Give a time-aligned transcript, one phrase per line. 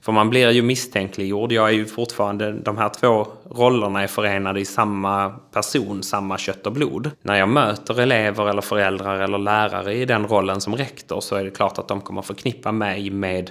[0.00, 1.52] För man blir ju misstänkliggjord.
[1.52, 6.66] Jag är ju fortfarande, de här två rollerna är förenade i samma person, samma kött
[6.66, 7.10] och blod.
[7.22, 11.44] När jag möter elever eller föräldrar eller lärare i den rollen som rektor så är
[11.44, 13.50] det klart att de kommer förknippa mig med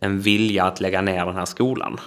[0.00, 2.00] en vilja att lägga ner den här skolan.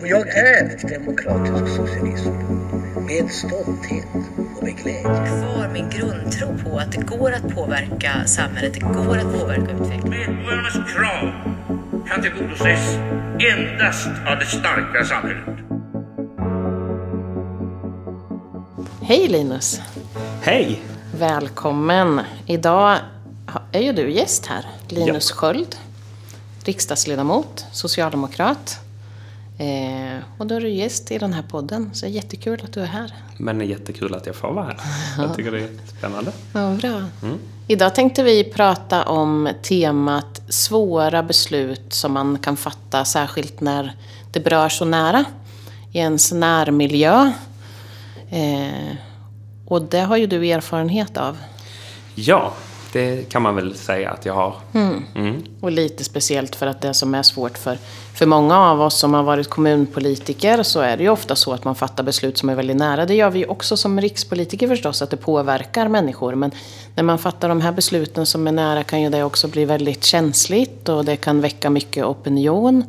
[0.00, 2.30] Och jag är demokratisk socialism
[3.06, 4.06] med stolthet
[4.72, 5.02] glädje.
[5.02, 10.10] Kvar min grundtro på att det går att påverka samhället, det går att påverka utvecklingen.
[10.10, 11.32] Medborgarnas krav
[12.08, 12.94] kan tillgodoses
[13.38, 15.64] endast av det starka samhället.
[19.02, 19.80] Hej Linus!
[20.42, 20.82] Hej!
[21.18, 22.20] Välkommen!
[22.46, 22.98] Idag
[23.72, 24.66] är ju du gäst här.
[24.88, 25.36] Linus ja.
[25.36, 25.76] Sköld,
[26.64, 28.83] riksdagsledamot, socialdemokrat.
[29.58, 32.72] Eh, och då är du gäst i den här podden, så det är jättekul att
[32.72, 33.12] du är här.
[33.38, 34.76] Men det är jättekul att jag får vara här.
[35.18, 36.32] Jag tycker det är spännande.
[36.52, 37.02] Ja, bra.
[37.22, 37.38] Mm.
[37.66, 43.92] Idag tänkte vi prata om temat svåra beslut som man kan fatta, särskilt när
[44.32, 45.24] det berör så nära
[45.92, 47.32] i ens närmiljö.
[48.30, 48.96] Eh,
[49.66, 51.36] och det har ju du erfarenhet av.
[52.14, 52.54] Ja,
[52.94, 54.54] det kan man väl säga att jag har.
[54.72, 55.04] Mm.
[55.14, 55.44] Mm.
[55.60, 57.78] Och lite speciellt för att det som är svårt för,
[58.14, 61.64] för många av oss som har varit kommunpolitiker så är det ju ofta så att
[61.64, 63.06] man fattar beslut som är väldigt nära.
[63.06, 66.34] Det gör vi ju också som rikspolitiker förstås, att det påverkar människor.
[66.34, 66.50] Men
[66.94, 70.04] när man fattar de här besluten som är nära kan ju det också bli väldigt
[70.04, 72.84] känsligt och det kan väcka mycket opinion.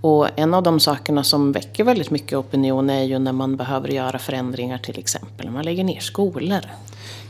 [0.00, 3.88] Och en av de sakerna som väcker väldigt mycket opinion är ju när man behöver
[3.88, 5.50] göra förändringar till exempel.
[5.50, 6.60] Man lägger ner skolor.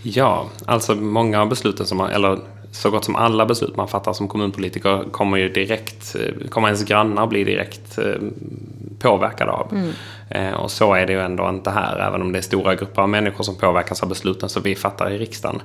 [0.02, 2.38] Ja, alltså många av besluten som man, eller
[2.76, 6.16] så gott som alla beslut man fattar som kommunpolitiker kommer ju direkt,
[6.50, 8.14] kommer ens grannar bli direkt eh,
[8.98, 9.72] påverkade av.
[9.72, 9.92] Mm.
[10.28, 13.02] Eh, och så är det ju ändå inte här, även om det är stora grupper
[13.02, 15.62] av människor som påverkas av besluten som vi fattar i riksdagen.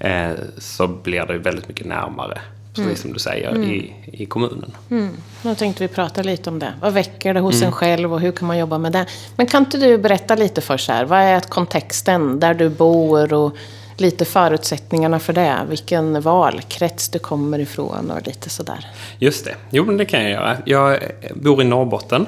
[0.00, 2.40] Eh, så blir det väldigt mycket närmare,
[2.74, 2.96] precis mm.
[2.96, 3.70] som du säger, mm.
[3.70, 4.76] i, i kommunen.
[4.90, 5.16] Mm.
[5.42, 6.72] Nu tänkte vi prata lite om det.
[6.80, 7.66] Vad väcker det hos mm.
[7.66, 9.06] en själv och hur kan man jobba med det?
[9.36, 13.32] Men kan inte du berätta lite för så här, vad är kontexten där du bor
[13.32, 13.56] och
[13.96, 15.58] lite förutsättningarna för det.
[15.68, 18.86] Vilken valkrets du kommer ifrån och lite sådär.
[19.18, 19.54] Just det.
[19.70, 20.56] Jo, men det kan jag göra.
[20.64, 20.98] Jag
[21.34, 22.26] bor i Norrbotten.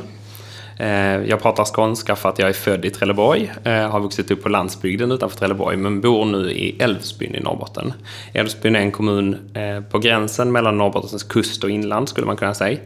[0.78, 0.88] Eh,
[1.28, 4.48] jag pratar skånska för att jag är född i Trelleborg, eh, har vuxit upp på
[4.48, 7.92] landsbygden utanför Trelleborg, men bor nu i Älvsbyn i Norrbotten.
[8.32, 12.54] Älvsbyn är en kommun eh, på gränsen mellan Norrbottens kust och inland, skulle man kunna
[12.54, 12.78] säga.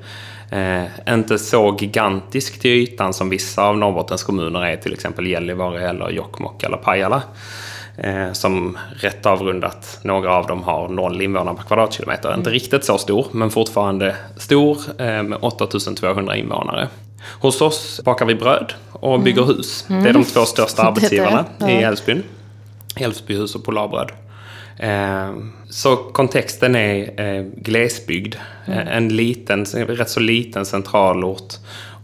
[1.08, 6.10] inte så gigantisk till ytan som vissa av Norrbottens kommuner är, till exempel Gällivare eller
[6.10, 7.22] Jokkmokk eller Pajala.
[8.02, 12.28] Eh, som rätt avrundat, några av dem har noll invånare per kvadratkilometer.
[12.28, 12.40] Mm.
[12.40, 16.88] Inte riktigt så stor, men fortfarande stor eh, med 8200 invånare.
[17.22, 19.25] Hos oss bakar vi bröd och mm.
[19.25, 19.84] bygger hus.
[19.88, 20.03] Mm.
[20.03, 21.70] Det är de två största arbetsgivarna ja.
[21.70, 22.22] i Älvsbyn.
[22.97, 24.10] Älvsbyhus och Polarbröd.
[24.78, 25.34] Eh,
[25.69, 28.34] så kontexten är eh, glesbygd.
[28.66, 28.88] Mm.
[28.88, 31.54] En liten, rätt så liten centralort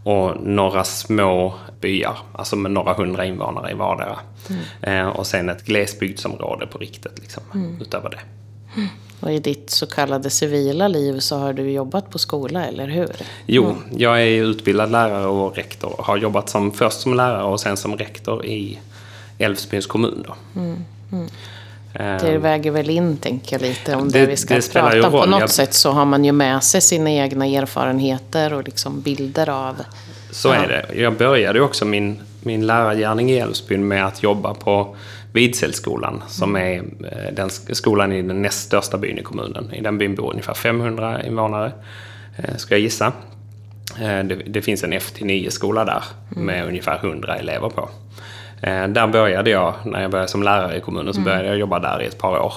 [0.03, 4.19] och några små byar, alltså med några hundra invånare i vardera.
[4.49, 4.61] Mm.
[4.81, 7.81] Eh, och sen ett glesbygdsområde på riktigt, liksom, mm.
[7.81, 8.19] utöver det.
[9.19, 13.09] Och i ditt så kallade civila liv så har du jobbat på skola, eller hur?
[13.45, 13.77] Jo, mm.
[13.97, 15.95] jag är utbildad lärare och rektor.
[15.99, 18.79] Har jobbat som, först som lärare och sen som rektor i
[19.37, 20.25] Älvsbyns kommun.
[20.27, 20.59] Då.
[20.59, 20.85] Mm.
[21.11, 21.27] Mm.
[21.97, 25.11] Det väger väl in, tänker jag lite, om det, det vi ska det prata om.
[25.11, 25.49] På något jag...
[25.49, 29.75] sätt så har man ju med sig sina egna erfarenheter och liksom bilder av...
[30.31, 30.55] Så ja.
[30.55, 31.01] är det.
[31.01, 34.95] Jag började också min, min lärargärning i Älvsbyn med att jobba på
[35.37, 36.91] Vidselskolan, som mm.
[37.01, 39.73] är eh, den skolan i den näst största byn i kommunen.
[39.73, 41.71] I den byn bor ungefär 500 invånare,
[42.37, 43.13] eh, ska jag gissa.
[43.99, 46.45] Eh, det, det finns en F-9-skola där mm.
[46.45, 47.89] med ungefär 100 elever på.
[48.61, 51.25] Där började jag, när jag började som lärare i kommunen, så mm.
[51.25, 52.53] började jag jobba där i ett par år.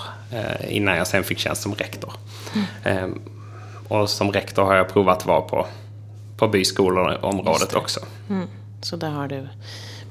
[0.69, 2.13] Innan jag sen fick tjänst som rektor.
[2.85, 3.21] Mm.
[3.89, 5.67] Och som rektor har jag provat att vara på,
[6.37, 8.01] på byskolområdet också.
[8.31, 8.47] Mm.
[8.83, 9.49] Så där har du.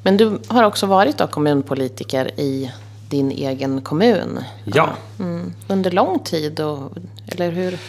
[0.04, 2.72] Men du har också varit då kommunpolitiker i
[3.10, 4.40] din egen kommun.
[4.64, 4.90] Ja.
[5.20, 5.54] Mm.
[5.68, 6.92] Under lång tid, och,
[7.28, 7.80] eller hur?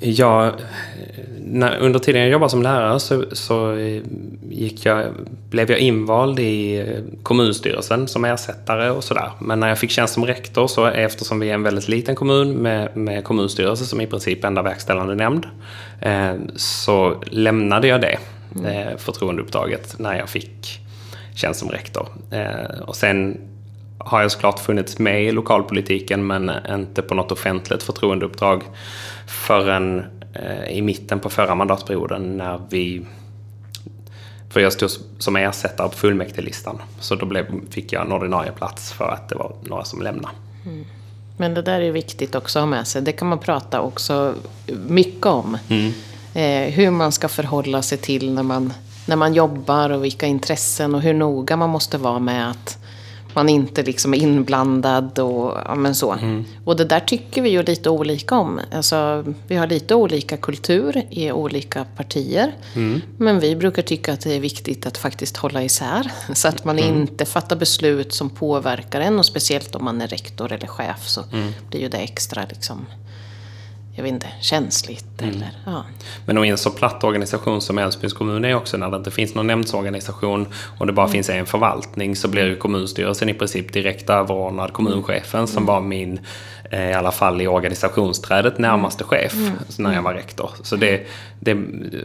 [0.00, 0.52] Ja,
[1.38, 3.76] när, under tiden jag jobbade som lärare så, så
[4.50, 5.06] gick jag,
[5.50, 6.86] blev jag invald i
[7.22, 9.30] kommunstyrelsen som ersättare och sådär.
[9.40, 12.52] Men när jag fick tjänst som rektor så eftersom vi är en väldigt liten kommun
[12.52, 15.46] med, med kommunstyrelse som i princip enda verkställande nämnd
[16.00, 18.18] eh, så lämnade jag det
[18.66, 20.83] eh, förtroendeuppdraget när jag fick
[21.34, 22.08] tjänst som rektor.
[22.30, 23.40] Eh, och sen
[23.98, 28.62] har jag såklart funnits med i lokalpolitiken men inte på något offentligt förtroendeuppdrag
[29.26, 30.04] förrän
[30.34, 33.06] eh, i mitten på förra mandatperioden när vi
[34.50, 36.82] för jag stod som ersättare på fullmäktigelistan.
[37.00, 40.34] Så då blev, fick jag en ordinarie plats för att det var några som lämnade.
[40.66, 40.84] Mm.
[41.36, 43.02] Men det där är viktigt också att ha med sig.
[43.02, 44.34] Det kan man prata också
[44.88, 45.58] mycket om.
[46.34, 48.72] Eh, hur man ska förhålla sig till när man,
[49.06, 52.78] när man jobbar och vilka intressen och hur noga man måste vara med att
[53.34, 56.16] man inte liksom är inblandad och ja, men så.
[56.64, 58.60] Och det där tycker vi ju lite olika om.
[58.72, 62.52] Alltså, vi har lite olika kultur i olika partier.
[63.18, 66.12] Men vi brukar tycka att det är viktigt att faktiskt hålla isär.
[66.32, 69.18] Så att man inte fattar beslut som påverkar en.
[69.18, 71.22] Och speciellt om man är rektor eller chef så
[71.70, 72.86] blir ju det extra liksom,
[73.96, 75.22] jag vet inte, känsligt.
[75.22, 75.84] Eller, ja.
[76.26, 79.34] Men i en så platt organisation som Älvsbyns kommun är också, när det inte finns
[79.34, 80.46] någon nämndsorganisation
[80.78, 85.46] och det bara finns en förvaltning, så blir ju kommunstyrelsen i princip direkt överordnad kommunchefen
[85.46, 86.20] som var min,
[86.70, 89.34] eh, i alla fall i organisationsträdet, närmaste chef
[89.78, 90.50] när jag var rektor.
[90.62, 91.06] Så det,
[91.40, 91.56] det,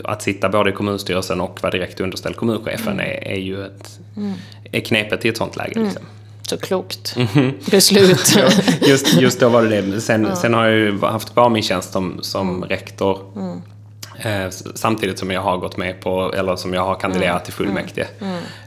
[0.04, 4.00] att sitta både i kommunstyrelsen och vara direkt underställd kommunchefen är, är ju ett,
[4.72, 5.80] är knepet i ett sånt läge.
[5.80, 6.04] Liksom.
[6.50, 7.16] Så klokt
[7.72, 8.34] beslut.
[8.38, 8.50] Ja,
[8.88, 10.02] just, just då var det det.
[10.02, 13.20] Sen, sen har jag ju haft kvar min tjänst som, som rektor.
[14.22, 17.54] Eh, s- samtidigt som jag har gått med på, eller som jag har kandiderat till
[17.54, 18.08] fullmäktige.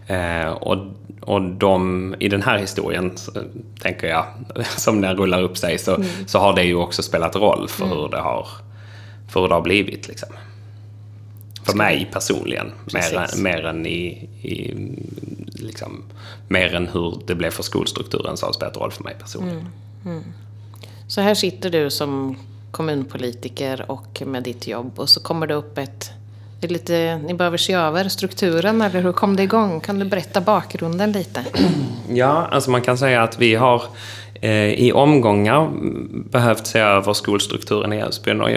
[0.06, 0.76] Eh, och,
[1.20, 3.32] och de, i den här historien, så,
[3.80, 4.24] tänker jag,
[4.76, 8.08] som den rullar upp sig, så, så har det ju också spelat roll för hur
[8.08, 8.46] det har,
[9.28, 10.08] för hur det har blivit.
[10.08, 10.28] Liksom.
[11.64, 13.40] För mig personligen, mer, Precis.
[13.40, 14.06] mer än i,
[14.42, 14.74] i
[15.62, 16.02] liksom,
[16.48, 19.68] mer än hur det blev för skolstrukturen så har det spelat roll för mig personligen.
[21.08, 22.36] Så här sitter du som
[22.70, 26.10] kommunpolitiker och med ditt jobb och så kommer det upp ett...
[26.60, 29.80] Det är lite, ni behöver se över strukturen eller hur kom det igång?
[29.80, 31.44] Kan du berätta bakgrunden lite?
[32.14, 33.82] Ja, alltså man kan säga att vi har
[34.34, 35.70] eh, i omgångar
[36.30, 38.40] behövt se över skolstrukturen i Älvsbyn.
[38.40, 38.48] Och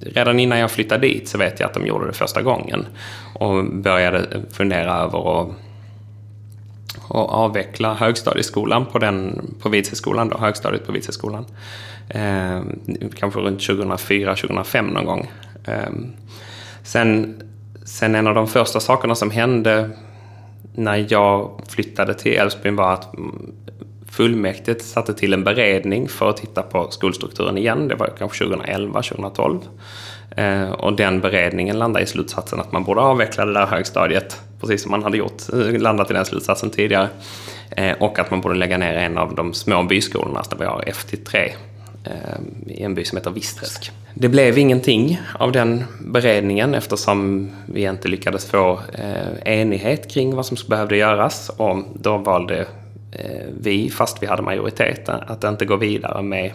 [0.00, 2.86] redan innan jag flyttade dit så vet jag att de gjorde det första gången.
[3.34, 5.48] Och började fundera över att
[7.08, 11.44] och avveckla högstadieskolan på, den, på Vidseskolan, då, högstadiet på Vidseskolan.
[12.08, 12.60] Eh,
[13.14, 15.30] kanske runt 2004-2005 någon gång.
[15.64, 15.92] Eh,
[16.82, 17.42] sen,
[17.84, 19.90] sen en av de första sakerna som hände
[20.74, 23.52] när jag flyttade till Älvsbyn var att mm,
[24.10, 27.88] fullmäktige satte till en beredning för att titta på skolstrukturen igen.
[27.88, 29.60] Det var kanske 2011, 2012.
[30.36, 34.82] Eh, och den beredningen landade i slutsatsen att man borde avveckla det där högstadiet, precis
[34.82, 37.08] som man hade gjort, eh, landat i den slutsatsen tidigare.
[37.70, 40.70] Eh, och att man borde lägga ner en av de små byskolorna, alltså där vi
[40.70, 41.54] har FT3,
[42.04, 42.12] eh,
[42.66, 43.92] i en by som heter Visträsk.
[44.14, 50.46] Det blev ingenting av den beredningen eftersom vi inte lyckades få eh, enighet kring vad
[50.46, 51.48] som behövde göras.
[51.56, 52.66] Och då valde
[53.12, 56.52] eh, vi, fast vi hade majoritet, att inte gå vidare med,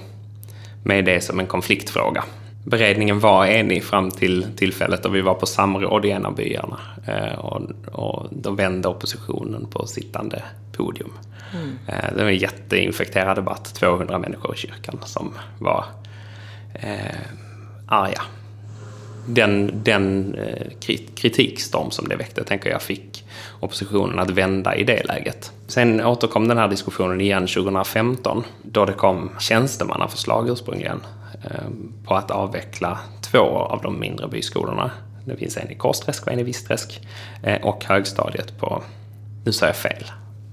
[0.84, 2.24] med det som en konfliktfråga.
[2.70, 6.80] Beredningen var enig fram till tillfället då vi var på samråd i en av byarna.
[7.06, 7.62] Eh, och,
[7.92, 10.44] och då vände oppositionen på sittande
[10.78, 11.12] podium.
[11.88, 15.86] Eh, det var en jätteinfekterad debatt, 200 människor i kyrkan som var
[16.74, 17.16] eh,
[17.88, 18.22] arga.
[19.26, 23.26] Den, den eh, krit- kritikstorm som det väckte tänker jag fick
[23.60, 25.52] oppositionen att vända i det läget.
[25.68, 31.02] Sen återkom den här diskussionen igen 2015 då det kom tjänstemannaförslag ursprungligen
[32.04, 34.92] på att avveckla två av de mindre byskolorna.
[35.26, 37.08] Det finns en i Korsträsk och en i Visträsk
[37.44, 38.84] eh, och högstadiet på,
[39.46, 40.04] nu sa jag fel,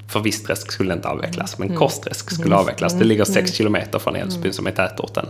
[0.09, 2.99] för Visträsk skulle inte avvecklas, men Korsträsk skulle avvecklas.
[2.99, 5.27] Det ligger sex kilometer från Älvsbyn som är tätorten.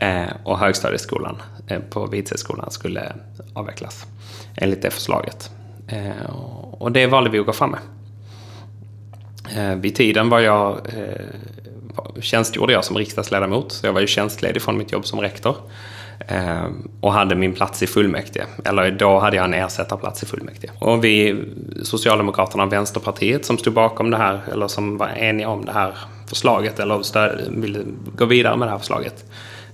[0.00, 3.12] Eh, och högstadieskolan eh, på Vidseskolan skulle
[3.54, 4.06] avvecklas
[4.56, 5.50] enligt det förslaget.
[6.78, 7.80] Och- det valde vi att gå fram med.
[9.80, 10.80] Vid tiden var jag,
[12.20, 15.56] tjänstgjorde jag som riksdagsledamot, så jag var ju tjänstledig från mitt jobb som rektor.
[16.28, 16.64] Eh,
[17.00, 18.46] och hade min plats i fullmäktige.
[18.64, 20.72] Eller då hade jag en ersättarplats i fullmäktige.
[20.78, 21.44] Och vi,
[21.82, 25.94] Socialdemokraterna och Vänsterpartiet som stod bakom det här, eller som var eniga om det här
[26.28, 27.80] förslaget, eller stö- ville
[28.16, 29.24] gå vidare med det här förslaget.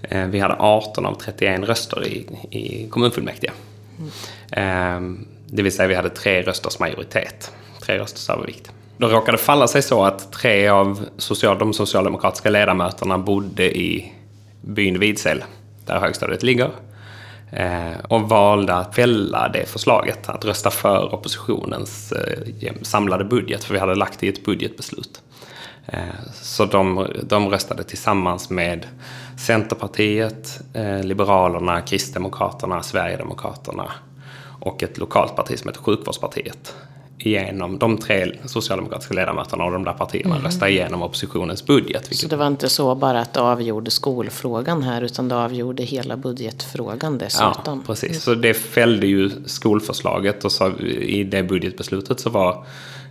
[0.02, 3.52] Eh, vi hade 18 av 31 röster i, i kommunfullmäktige.
[4.52, 5.00] Eh,
[5.46, 7.52] det vill säga vi hade tre rösters majoritet.
[7.80, 8.70] Tre rösters övervikt.
[9.02, 14.12] Då råkade det falla sig så att tre av social, de socialdemokratiska ledamöterna bodde i
[14.60, 15.44] byn Vidsel,
[15.86, 16.70] där högstadiet ligger.
[17.50, 23.74] Eh, och valde att fälla det förslaget, att rösta för oppositionens eh, samlade budget, för
[23.74, 25.22] vi hade lagt det i ett budgetbeslut.
[25.86, 26.00] Eh,
[26.32, 28.86] så de, de röstade tillsammans med
[29.38, 30.60] Centerpartiet,
[31.02, 33.92] Liberalerna, Kristdemokraterna, Sverigedemokraterna
[34.60, 36.74] och ett lokalt parti som heter Sjukvårdspartiet.
[37.24, 42.04] Igenom de tre socialdemokratiska ledamöterna och de där partierna röstade igenom oppositionens budget.
[42.04, 45.82] Så Vilket, det var inte så bara att det avgjorde skolfrågan här utan det avgjorde
[45.82, 47.82] hela budgetfrågan ja, dessutom.
[47.86, 48.22] precis.
[48.22, 52.64] Så det fällde ju skolförslaget och så i det budgetbeslutet så var,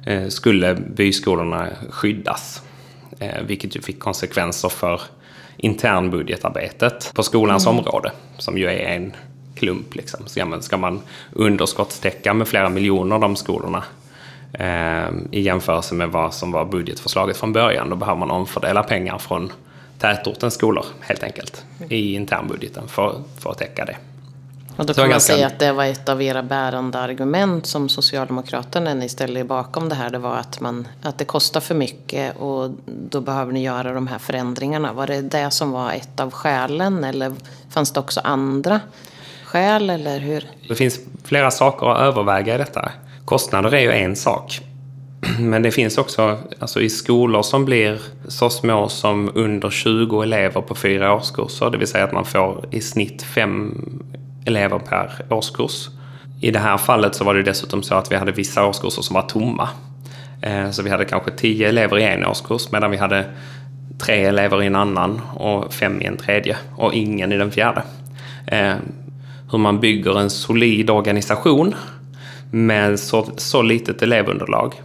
[0.05, 2.61] eh, skulle byskolorna skyddas.
[3.19, 5.01] Eh, vilket ju fick konsekvenser för
[5.57, 9.13] internbudgetarbetet på skolans område, som ju är en
[9.55, 9.95] klump.
[9.95, 10.19] Liksom.
[10.25, 11.01] Så, ja, ska man
[11.33, 13.83] underskottstäcka med flera miljoner de skolorna
[15.31, 19.51] i jämförelse med vad som var budgetförslaget från början, då behöver man omfördela pengar från
[19.99, 23.95] tätortens skolor helt enkelt i internbudgeten för, för att täcka det.
[24.77, 27.89] Och då kan man ganska- säga att det var ett av era bärande argument som
[27.89, 31.75] Socialdemokraterna, ni ställde er bakom det här, det var att, man, att det kostar för
[31.75, 34.93] mycket och då behöver ni göra de här förändringarna.
[34.93, 37.33] Var det det som var ett av skälen eller
[37.69, 38.79] fanns det också andra
[39.45, 40.49] skäl eller hur?
[40.67, 42.91] Det finns flera saker att överväga i detta.
[43.25, 44.61] Kostnader är ju en sak.
[45.39, 50.61] Men det finns också, alltså i skolor som blir så små som under 20 elever
[50.61, 53.83] på fyra årskurser, det vill säga att man får i snitt fem
[54.45, 55.89] elever per årskurs.
[56.41, 59.13] I det här fallet så var det dessutom så att vi hade vissa årskurser som
[59.13, 59.69] var tomma.
[60.41, 63.25] Eh, så vi hade kanske tio elever i en årskurs medan vi hade
[63.99, 67.83] tre elever i en annan och fem i en tredje och ingen i den fjärde.
[68.47, 68.75] Eh,
[69.51, 71.75] hur man bygger en solid organisation
[72.51, 74.81] med så, så litet elevunderlag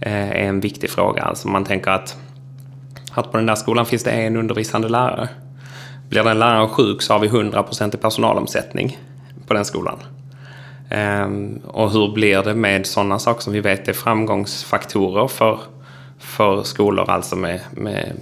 [0.00, 1.22] eh, är en viktig fråga.
[1.22, 2.16] Alltså man tänker att,
[3.12, 5.28] att på den där skolan finns det en undervisande lärare.
[6.08, 8.98] Blir den läraren sjuk så har vi 100% i personalomsättning
[9.46, 9.98] på den skolan.
[10.90, 15.58] Ehm, och hur blir det med sådana saker som vi vet är framgångsfaktorer för,
[16.18, 18.12] för skolor, alltså med, med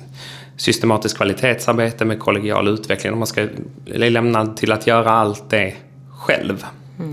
[0.57, 3.13] systematiskt kvalitetsarbete, med kollegial utveckling.
[3.13, 3.41] Om man ska
[3.87, 5.75] är lämnad till att göra allt det
[6.11, 6.65] själv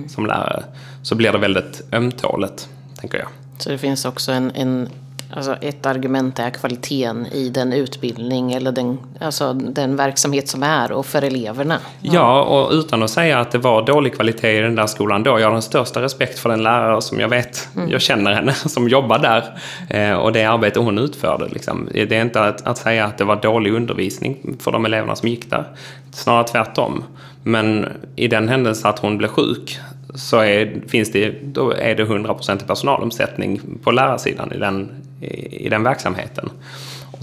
[0.07, 0.63] som lärare
[1.01, 3.27] så blir det väldigt ömtåligt, tänker jag.
[3.57, 4.89] Så det finns också en, en
[5.33, 10.91] alltså ett argument är kvaliteten i den utbildning eller den, alltså den verksamhet som är
[10.91, 11.79] och för eleverna.
[12.01, 15.39] Ja, och utan att säga att det var dålig kvalitet i den där skolan då.
[15.39, 18.89] Jag har den största respekt för den lärare som jag vet, jag känner henne, som
[18.89, 19.59] jobbar där.
[19.89, 21.47] Eh, och det arbete hon utförde.
[21.47, 21.89] Liksom.
[21.93, 25.29] Det är inte att, att säga att det var dålig undervisning för de eleverna som
[25.29, 25.67] gick där.
[26.11, 27.03] Snarare tvärtom.
[27.43, 29.79] Men i den händelse att hon blev sjuk
[30.13, 35.69] så är, finns det, då är det 100% personalomsättning på lärarsidan i den, i, i
[35.69, 36.49] den verksamheten.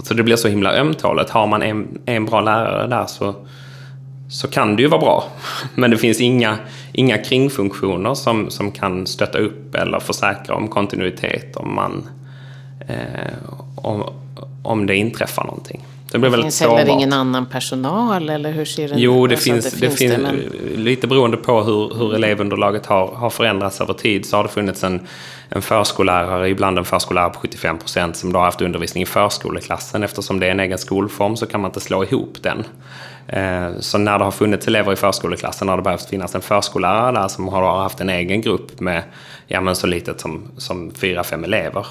[0.03, 1.29] Så det blir så himla ömtåligt.
[1.29, 3.35] Har man en, en bra lärare där så,
[4.29, 5.23] så kan det ju vara bra.
[5.75, 6.57] Men det finns inga,
[6.93, 12.09] inga kringfunktioner som, som kan stötta upp eller försäkra om kontinuitet om, man,
[12.87, 13.33] eh,
[13.75, 14.03] om,
[14.63, 15.85] om det inträffar någonting.
[16.11, 16.89] Det blir Det finns heller sårbart.
[16.93, 20.83] ingen annan personal eller hur ser det Jo, det alltså, finns, det finns, det, men-
[20.83, 24.83] lite beroende på hur, hur elevunderlaget har, har förändrats över tid så har det funnits
[24.83, 25.07] en,
[25.49, 30.03] en förskollärare, ibland en förskollärare på 75 procent som då har haft undervisning i förskoleklassen.
[30.03, 32.63] Eftersom det är en egen skolform så kan man inte slå ihop den.
[33.27, 37.11] Eh, Så när det har funnits elever i förskoleklassen har det behövt finnas en förskollärare
[37.21, 39.03] där som har haft en egen grupp med
[39.47, 41.85] ja, men så litet som, som fyra, fem elever.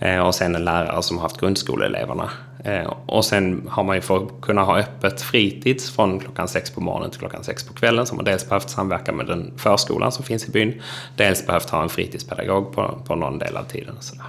[0.00, 2.30] Eh, Och sen en lärare som har haft grundskoleeleverna.
[2.64, 6.70] Eh, Och sen har man ju för att kunna ha öppet fritids från klockan sex
[6.70, 9.52] på morgonen till klockan sex på kvällen så har man dels behövt samverka med den
[9.56, 10.82] förskolan som finns i byn.
[11.16, 13.96] Dels behövt ha en fritidspedagog på, på någon del av tiden.
[13.96, 14.24] Och sådär.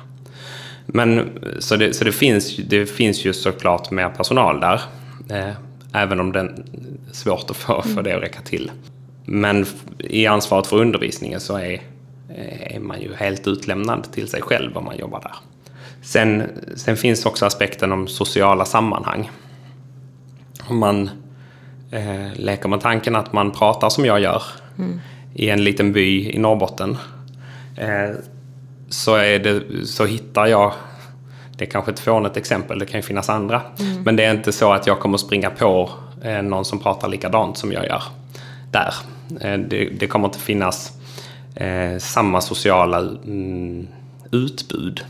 [0.85, 4.81] Men så, det, så det, finns, ju- det finns ju såklart mer personal där.
[5.29, 5.51] Eh,
[5.93, 6.55] även om det är
[7.11, 8.71] svårt att få, för det att räcka till.
[9.25, 9.65] Men
[9.97, 11.73] i ansvaret för undervisningen så är,
[12.29, 15.35] eh, är man ju helt utlämnad till sig själv om man jobbar där.
[16.01, 16.43] Sen,
[16.75, 19.31] sen finns också aspekten om sociala sammanhang.
[20.67, 21.09] Om man
[21.91, 24.43] eh, leker med tanken att man pratar som jag gör
[25.33, 26.97] i en liten by i Norrbotten.
[27.77, 28.15] Eh,
[28.89, 30.73] så, är det, så hittar jag,
[31.57, 33.61] det är kanske ett fånigt exempel, det kan ju finnas andra.
[34.03, 35.89] Men det är inte så att jag kommer springa på
[36.23, 38.03] eh, någon som pratar likadant som jag gör
[38.71, 38.93] där.
[39.41, 40.91] Eh, det, det kommer inte finnas
[41.55, 43.87] eh, samma sociala mm,
[44.31, 45.05] utbud.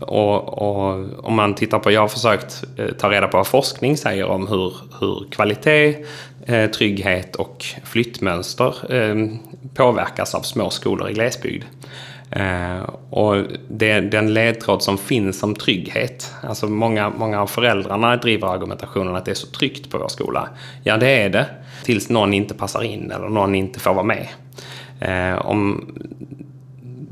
[0.00, 3.96] Och, och om man tittar på, jag har försökt eh, ta reda på vad forskning
[3.96, 5.96] säger om hur, hur kvalitet,
[6.46, 9.14] eh, trygghet och flyttmönster eh,
[9.74, 11.64] påverkas av små skolor i glesbygd.
[13.10, 13.36] Och
[13.68, 19.24] det, den ledtråd som finns om trygghet, alltså många, många av föräldrarna driver argumentationen att
[19.24, 20.48] det är så tryggt på vår skola.
[20.84, 21.46] Ja, det är det,
[21.84, 24.26] tills någon inte passar in eller någon inte får vara med.
[25.42, 25.86] Om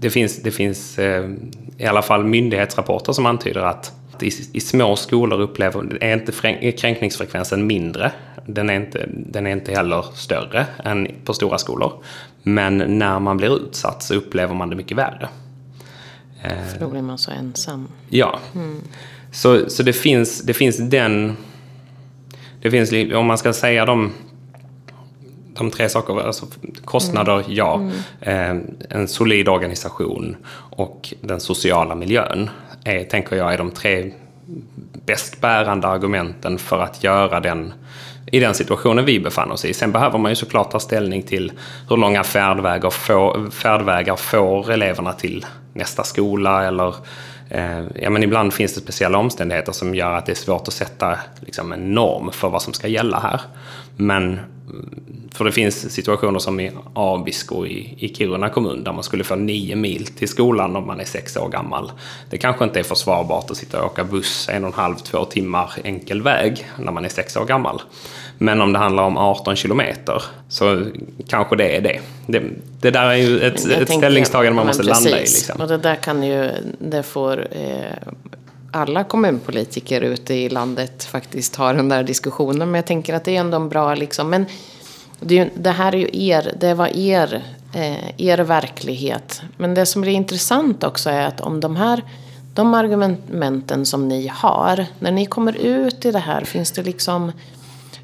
[0.00, 1.30] det finns, det finns eh,
[1.78, 7.66] i alla fall myndighetsrapporter som antyder att i, i små skolor upplever, är inte kränkningsfrekvensen
[7.66, 8.12] mindre.
[8.46, 11.92] Den är, inte, den är inte heller större än på stora skolor.
[12.42, 15.28] Men när man blir utsatt så upplever man det mycket värre.
[16.42, 17.88] För då blir man så ensam.
[18.08, 18.38] Ja.
[19.32, 21.36] Så, så det, finns, det finns den...
[22.60, 24.12] Det finns, om man ska säga de,
[25.58, 26.46] de tre sakerna, alltså
[26.84, 27.90] kostnader, ja.
[28.20, 28.56] Eh,
[28.90, 30.36] en solid organisation
[30.70, 32.50] och den sociala miljön
[32.84, 34.12] är, tänker jag, är de tre
[35.06, 37.72] bäst bärande argumenten för att göra den
[38.32, 39.74] i den situationen vi befann oss i.
[39.74, 41.52] Sen behöver man ju såklart ta ställning till
[41.88, 46.94] hur långa färdvägar, få, färdvägar får eleverna till nästa skola eller
[47.50, 50.74] eh, ja, men ibland finns det speciella omständigheter som gör att det är svårt att
[50.74, 53.40] sätta liksom, en norm för vad som ska gälla här.
[53.96, 54.40] Men
[55.32, 59.34] för det finns situationer som i Abisko i, i Kiruna kommun där man skulle få
[59.36, 61.92] nio mil till skolan om man är sex år gammal.
[62.30, 65.24] Det kanske inte är försvarbart att sitta och åka buss en och en halv, två
[65.24, 67.82] timmar enkel väg när man är sex år gammal.
[68.38, 70.84] Men om det handlar om 18 kilometer så
[71.28, 72.00] kanske det är det.
[72.26, 72.42] Det,
[72.80, 75.04] det där är ju ett, ett ställningstagande man måste precis.
[75.04, 75.20] landa i.
[75.20, 75.60] Liksom.
[75.60, 78.12] Och det där kan ju, det får eh,
[78.70, 82.70] alla kommunpolitiker ute i landet faktiskt har den där diskussionen.
[82.70, 84.30] Men jag tänker att det är ändå en bra liksom.
[84.30, 84.46] Men
[85.20, 87.42] det, det här är ju er, det var er,
[87.74, 89.42] eh, er verklighet.
[89.56, 92.02] Men det som blir intressant också är att om de här
[92.54, 97.32] de argumenten som ni har, när ni kommer ut i det här, finns det liksom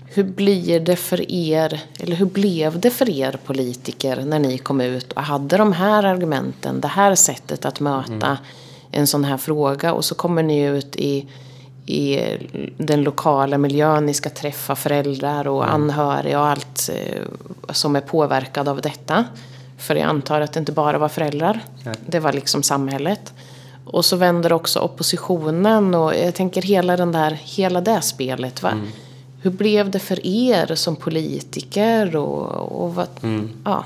[0.06, 4.80] hur blir det för er, eller hur blev det för er politiker när ni kom
[4.80, 8.37] ut och hade de här argumenten, det här sättet att möta mm
[8.94, 11.26] en sån här fråga och så kommer ni ut i,
[11.86, 12.20] i
[12.78, 15.74] den lokala miljön, ni ska träffa föräldrar och mm.
[15.74, 17.22] anhöriga och allt eh,
[17.72, 19.24] som är påverkad av detta.
[19.78, 21.60] För jag antar att det inte bara var föräldrar,
[22.06, 23.32] det var liksom samhället.
[23.84, 28.62] Och så vänder också oppositionen och jag tänker hela, den där, hela det spelet.
[28.62, 28.70] Va?
[28.70, 28.86] Mm
[29.44, 32.16] hur blev det för er som politiker?
[32.16, 33.50] Och, och vad, mm.
[33.64, 33.84] ja.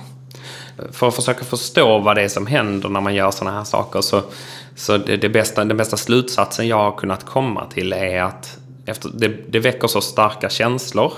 [0.92, 4.00] För att försöka förstå vad det är som händer när man gör sådana här saker
[4.00, 4.22] så,
[4.74, 9.10] så det, det bästa, den bästa slutsatsen jag har kunnat komma till är att efter,
[9.14, 11.12] det, det väcker så starka känslor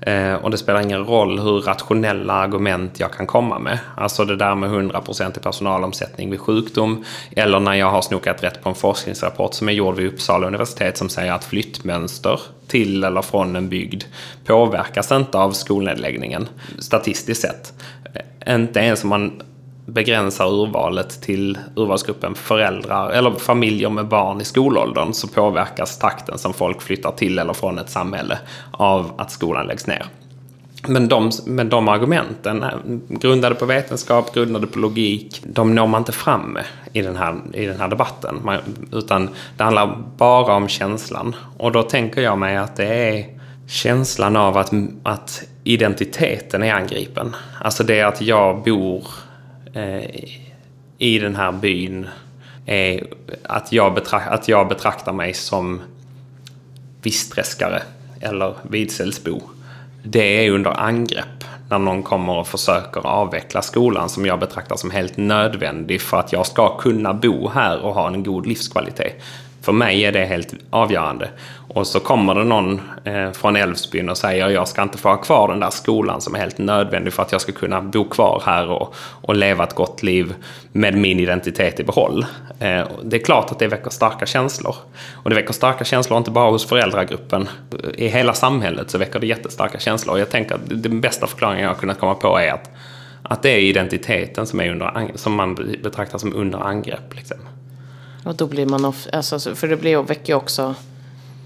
[0.00, 3.78] eh, och det spelar ingen roll hur rationella argument jag kan komma med.
[3.96, 7.04] Alltså det där med 100% i personalomsättning vid sjukdom
[7.36, 10.96] eller när jag har snokat rätt på en forskningsrapport som är gjord vid Uppsala universitet
[10.98, 14.04] som säger att flyttmönster till eller från en bygd
[14.44, 16.48] påverkas inte av skolnedläggningen
[16.78, 17.72] statistiskt sett.
[18.46, 19.42] Eh, inte ens om man
[19.92, 26.52] begränsar urvalet till urvalsgruppen föräldrar eller familjer med barn i skolåldern så påverkas takten som
[26.54, 28.38] folk flyttar till eller från ett samhälle
[28.70, 30.06] av att skolan läggs ner.
[30.86, 32.64] Men de, men de argumenten,
[33.08, 37.40] grundade på vetenskap, grundade på logik, de når man inte fram med i den här,
[37.52, 38.40] i den här debatten.
[38.44, 38.58] Man,
[38.92, 41.36] utan det handlar bara om känslan.
[41.58, 43.26] Och då tänker jag mig att det är
[43.66, 47.36] känslan av att, att identiteten är angripen.
[47.60, 49.06] Alltså det att jag bor
[49.74, 50.24] Eh,
[50.98, 52.08] i den här byn
[52.66, 53.06] är
[53.42, 55.80] att jag, betrak att jag betraktar mig som
[57.02, 57.82] vissträskare
[58.20, 59.40] eller vidselsbo.
[60.02, 64.90] Det är under angrepp när någon kommer och försöker avveckla skolan som jag betraktar som
[64.90, 69.22] helt nödvändig för att jag ska kunna bo här och ha en god livskvalitet.
[69.62, 71.30] För mig är det helt avgörande.
[71.74, 75.16] Och så kommer det någon eh, från Älvsbyn och säger jag ska inte få ha
[75.16, 78.42] kvar den där skolan som är helt nödvändig för att jag ska kunna bo kvar
[78.46, 80.34] här och, och leva ett gott liv
[80.72, 82.26] med min identitet i behåll.
[82.58, 84.74] Eh, det är klart att det väcker starka känslor.
[85.14, 87.48] Och det väcker starka känslor inte bara hos föräldragruppen.
[87.94, 90.14] I hela samhället så väcker det jättestarka känslor.
[90.14, 92.70] Och jag tänker att den bästa förklaringen jag har kunnat komma på är att,
[93.22, 97.16] att det är identiteten som, är under, som man betraktar som under angrepp.
[97.16, 97.36] Liksom.
[98.24, 100.74] Och då blir man, of, alltså, för det blir, väcker ju också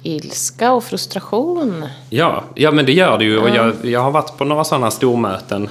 [0.07, 1.85] ilska och frustration.
[2.11, 3.39] Ja, ja men det gör det ju.
[3.39, 5.69] Och jag, jag har varit på några sådana stormöten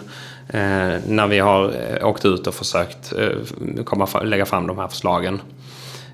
[0.48, 4.88] eh, när vi har eh, åkt ut och försökt eh, komma, lägga fram de här
[4.88, 5.42] förslagen.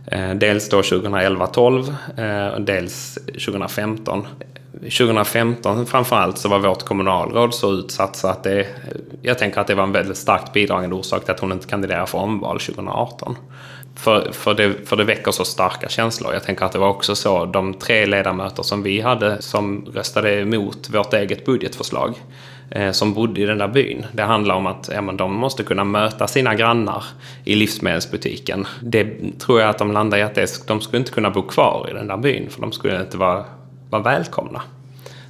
[0.06, 4.28] Eh, dels då 2011-12 eh, och dels 2015.
[4.82, 8.68] 2015 framförallt så var vårt kommunalråd så utsatt så att det,
[9.22, 12.06] jag tänker att det var en väldigt starkt bidragande orsak till att hon inte kandiderar
[12.06, 13.36] för omval 2018.
[14.02, 16.34] För, för, det, för det väcker så starka känslor.
[16.34, 20.40] Jag tänker att det var också så, de tre ledamöter som vi hade som röstade
[20.40, 22.14] emot vårt eget budgetförslag
[22.72, 24.06] eh, som bodde i den där byn.
[24.12, 27.04] Det handlar om att ja, men de måste kunna möta sina grannar
[27.44, 28.68] i livsmedelsbutiken.
[28.82, 29.08] Det
[29.40, 31.94] tror jag att de landar i att det, de skulle inte kunna bo kvar i
[31.94, 33.46] den där byn för de skulle inte vara,
[33.90, 34.62] vara välkomna.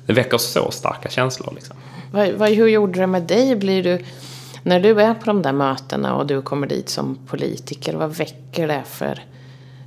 [0.06, 1.54] Det väcker så starka känslor.
[1.56, 1.76] Liksom.
[2.12, 3.56] Vad, vad, hur gjorde det med dig?
[3.56, 4.00] Blir du
[4.64, 8.68] när du är på de där mötena och du kommer dit som politiker, vad väcker
[8.68, 9.24] det för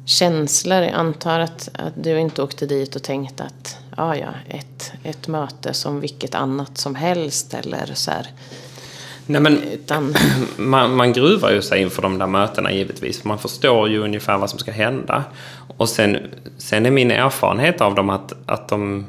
[0.05, 0.83] känslor?
[0.83, 5.29] Jag antar att, att du inte åkte dit och tänkte att ja, ja, ett, ett
[5.29, 8.27] möte som vilket annat som helst eller så här.
[9.27, 10.15] Nej, men, Utan...
[10.57, 13.25] man, man gruvar ju sig inför de där mötena givetvis.
[13.25, 15.25] Man förstår ju ungefär vad som ska hända.
[15.77, 16.19] Och sen,
[16.59, 19.07] sen är min erfarenhet av dem att, att de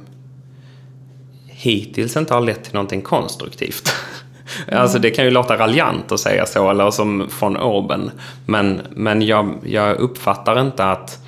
[1.47, 3.93] hittills inte har lett till någonting konstruktivt.
[4.71, 8.11] Alltså det kan ju låta raljant att säga så, eller som från Orben.
[8.45, 11.19] Men, men jag, jag uppfattar inte att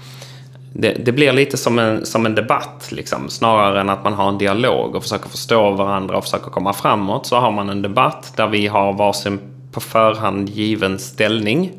[0.74, 3.30] det, det blir lite som en, som en debatt, liksom.
[3.30, 7.26] snarare än att man har en dialog och försöker förstå varandra och försöker komma framåt.
[7.26, 9.40] Så har man en debatt där vi har varsin
[9.72, 11.72] på förhand given ställning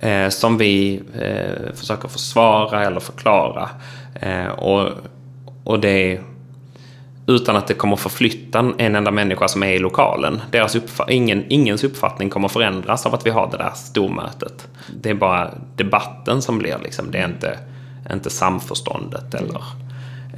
[0.00, 3.68] eh, som vi eh, försöker försvara eller förklara.
[4.14, 4.88] Eh, och,
[5.64, 6.20] och det
[7.26, 10.40] utan att det kommer förflytta en enda människa som är i lokalen.
[10.50, 14.68] Deras uppfa- ingen, ingens uppfattning kommer förändras av att vi har det där stormötet.
[15.02, 17.58] Det är bara debatten som blir liksom, det är inte,
[18.12, 19.62] inte samförståndet eller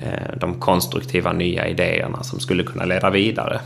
[0.02, 3.60] eh, de konstruktiva nya idéerna som skulle kunna leda vidare.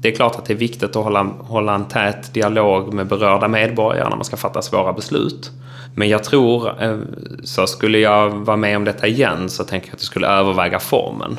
[0.00, 3.48] Det är klart att det är viktigt att hålla, hålla en tät dialog med berörda
[3.48, 5.50] medborgare när man ska fatta svåra beslut.
[5.94, 6.98] Men jag tror, eh,
[7.44, 10.78] så skulle jag vara med om detta igen så tänker jag att det skulle överväga
[10.78, 11.38] formen.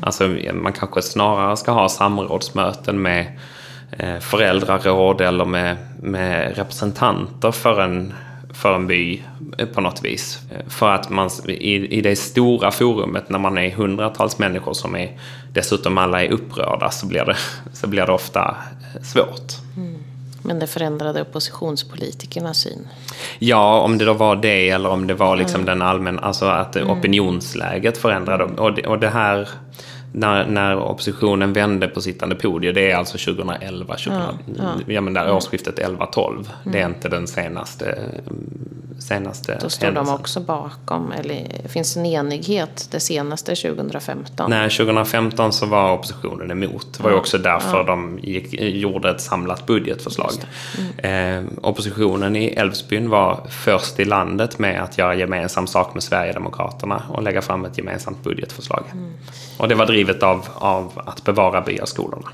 [0.00, 3.38] Alltså man kanske snarare ska ha samrådsmöten med
[3.90, 8.14] eh, föräldraråd eller med, med representanter för en,
[8.50, 9.22] för en by
[9.58, 10.38] eh, på något vis.
[10.68, 15.18] För att man i, i det stora forumet när man är hundratals människor som är
[15.52, 17.36] dessutom alla är upprörda så blir det,
[17.72, 18.56] så blir det ofta
[18.94, 19.52] eh, svårt.
[20.42, 22.88] Men det förändrade oppositionspolitikernas syn.
[23.38, 26.76] Ja, om det då var det eller om det var liksom den allmänna, alltså att
[26.76, 28.44] opinionsläget förändrade.
[28.44, 29.48] Och det, och det här,
[30.12, 34.12] när, när oppositionen vände på sittande podium, det är alltså 2011, 2000,
[34.86, 36.46] ja, men där årsskiftet 11-12.
[36.64, 37.98] Det är inte den senaste,
[38.98, 44.50] senaste Då står de också bakom, eller finns en enighet det senaste 2015?
[44.50, 46.86] Nej, 2015 så var oppositionen emot.
[46.96, 50.32] Det var ju också därför de gick, gjorde ett samlat budgetförslag.
[50.98, 57.02] Eh, oppositionen i Älvsbyn var först i landet med att göra gemensam sak med Sverigedemokraterna
[57.08, 58.84] och lägga fram ett gemensamt budgetförslag.
[59.58, 62.28] Och det var drivet av, av att bevara byaskolorna.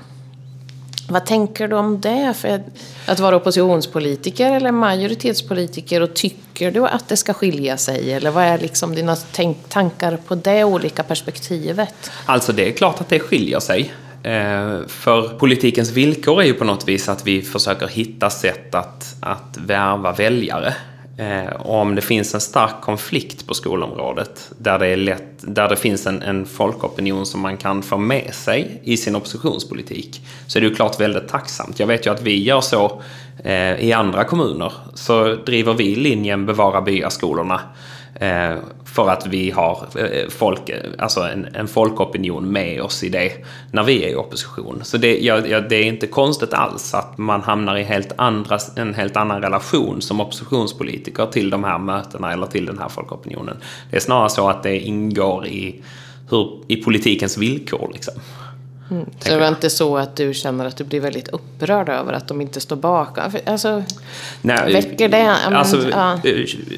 [1.07, 2.33] Vad tänker du om det?
[2.37, 2.63] För
[3.05, 8.13] att vara oppositionspolitiker eller majoritetspolitiker och tycker du att det ska skilja sig?
[8.13, 12.11] Eller vad är liksom dina tänk- tankar på det olika perspektivet?
[12.25, 13.93] Alltså det är klart att det skiljer sig.
[14.23, 19.15] Eh, för politikens villkor är ju på något vis att vi försöker hitta sätt att,
[19.19, 20.73] att värva väljare.
[21.17, 25.69] Eh, och om det finns en stark konflikt på skolområdet där det, är lätt, där
[25.69, 30.59] det finns en, en folkopinion som man kan få med sig i sin oppositionspolitik så
[30.59, 31.79] är det ju klart väldigt tacksamt.
[31.79, 33.01] Jag vet ju att vi gör så
[33.43, 34.73] eh, i andra kommuner.
[34.93, 37.61] Så driver vi linjen Bevara byaskolorna
[38.19, 43.09] Eh, för att vi har eh, folk, eh, alltså en, en folkopinion med oss i
[43.09, 43.31] det
[43.71, 44.79] när vi är i opposition.
[44.83, 48.59] Så det, ja, ja, det är inte konstigt alls att man hamnar i helt andra,
[48.75, 53.57] en helt annan relation som oppositionspolitiker till de här mötena eller till den här folkopinionen.
[53.91, 55.81] Det är snarare så att det ingår i,
[56.29, 57.91] hur, i politikens villkor.
[57.93, 58.13] Liksom.
[59.19, 62.27] Så det var inte så att du känner att du blir väldigt upprörd över att
[62.27, 63.23] de inte står bakom?
[63.45, 63.83] Alltså,
[64.41, 66.19] Nej, Väcker det- men, alltså, ja.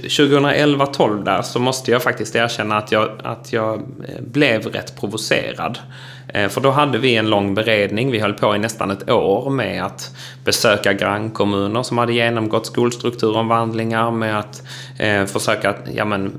[0.10, 5.80] 2011-12 där så måste jag faktiskt erkänna att jag, att jag eh, blev rätt provocerad.
[6.28, 8.12] Eh, För då hade vi en lång beredning.
[8.12, 10.12] Vi höll på i nästan ett år med att
[10.46, 14.64] besöka grannkommuner som hade genomgått skolstrukturomvandlingar med att
[15.00, 16.32] eh, försöka, ja men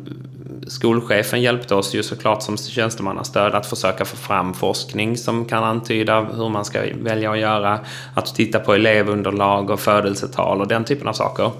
[0.68, 6.20] skolchefen hjälpte oss ju såklart som tjänstemannastöd att försöka få fram forskning som kan antyda
[6.20, 7.81] hur man ska välja att göra.
[8.14, 11.50] Att titta på elevunderlag och födelsetal och den typen av saker.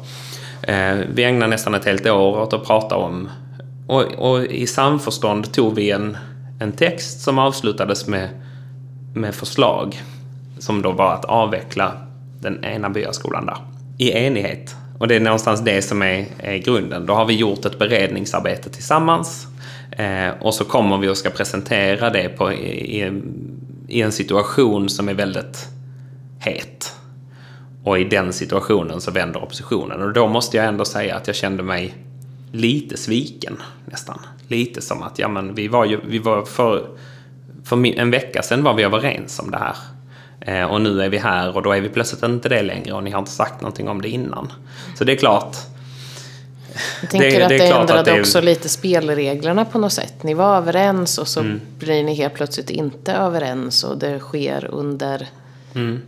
[0.63, 3.29] Eh, vi ägnade nästan ett helt år åt att prata om
[3.89, 6.17] och, och i samförstånd tog vi en,
[6.61, 8.29] en text som avslutades med,
[9.15, 10.03] med förslag
[10.59, 11.93] som då var att avveckla
[12.41, 13.57] den ena byaskolan där.
[13.99, 14.77] I enighet.
[14.99, 17.07] Och det är någonstans det som är, är grunden.
[17.07, 19.47] Då har vi gjort ett beredningsarbete tillsammans.
[19.91, 23.11] Eh, och så kommer vi och ska presentera det på, i,
[23.89, 25.69] i, en situation som är väldigt
[26.39, 26.95] het.
[27.85, 30.03] Och i den situationen så vänder oppositionen.
[30.03, 31.95] Och då måste jag ändå säga att jag kände mig
[32.53, 34.19] lite sviken nästan.
[34.49, 36.87] Lite som att, ja men vi var ju, vi var för,
[37.65, 39.77] för en vecka sedan var vi överens om det här.
[40.41, 43.05] Eh, och nu är vi här och då är vi plötsligt inte det längre och
[43.05, 44.53] ni har inte sagt någonting om det innan.
[44.99, 45.57] Så det är klart,
[47.01, 50.23] jag tänker det att det att ändrade det är- också lite spelreglerna på något sätt.
[50.23, 51.61] Ni var överens och så Mm.
[51.79, 55.27] blir ni helt plötsligt inte överens och det sker under
[55.75, 56.01] Mm.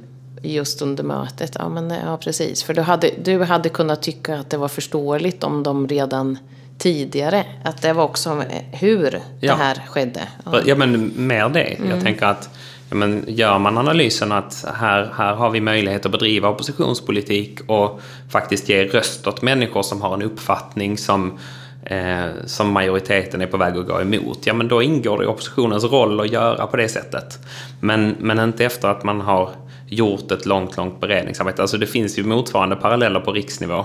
[0.43, 1.57] just under mötet.
[1.59, 2.63] Ja, men, ja precis.
[2.63, 6.39] För du hade, du hade kunnat tycka att det var förståeligt om de redan
[6.79, 9.53] tidigare, att det var också eh, hur Ja.
[9.53, 10.21] det här skedde.
[10.45, 10.61] Ja.
[10.67, 11.77] Ja, men mer det.
[11.91, 12.49] Jag tänker att
[12.91, 18.01] men gör man analysen att här, här har vi möjlighet att bedriva oppositionspolitik och
[18.31, 21.39] faktiskt ge röst åt människor som har en uppfattning som,
[21.85, 24.39] eh, som majoriteten är på väg att gå emot.
[24.47, 27.39] Ja, men då ingår det i oppositionens roll att göra på det sättet.
[27.81, 29.51] Men, men inte efter att man har
[29.87, 31.63] gjort ett långt, långt beredningsarbete.
[31.63, 33.85] Alltså det finns ju motsvarande paralleller på riksnivå.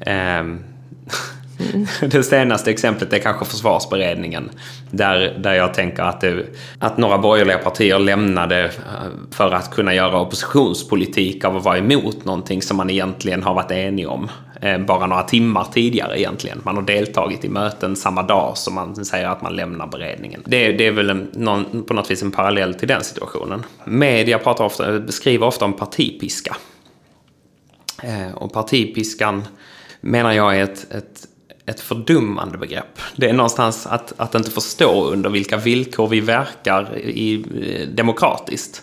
[0.00, 0.64] Ehm,
[1.58, 1.86] Mm.
[2.10, 4.50] Det senaste exemplet är kanske försvarsberedningen.
[4.90, 6.44] Där, där jag tänker att, det,
[6.78, 8.70] att några borgerliga partier lämnade eh,
[9.30, 13.70] för att kunna göra oppositionspolitik av att vara emot någonting som man egentligen har varit
[13.70, 14.30] enig om.
[14.60, 16.60] Eh, bara några timmar tidigare egentligen.
[16.64, 20.42] Man har deltagit i möten samma dag som man säger att man lämnar beredningen.
[20.46, 23.64] Det, det är väl en, någon, på något vis en parallell till den situationen.
[23.84, 26.56] Media pratar ofta, beskriver ofta om partipiska.
[28.02, 29.44] Eh, och partipiskan
[30.00, 31.27] menar jag är ett, ett,
[31.68, 33.00] ett fördummande begrepp.
[33.16, 38.82] Det är någonstans att, att inte förstå under vilka villkor vi verkar i, eh, demokratiskt.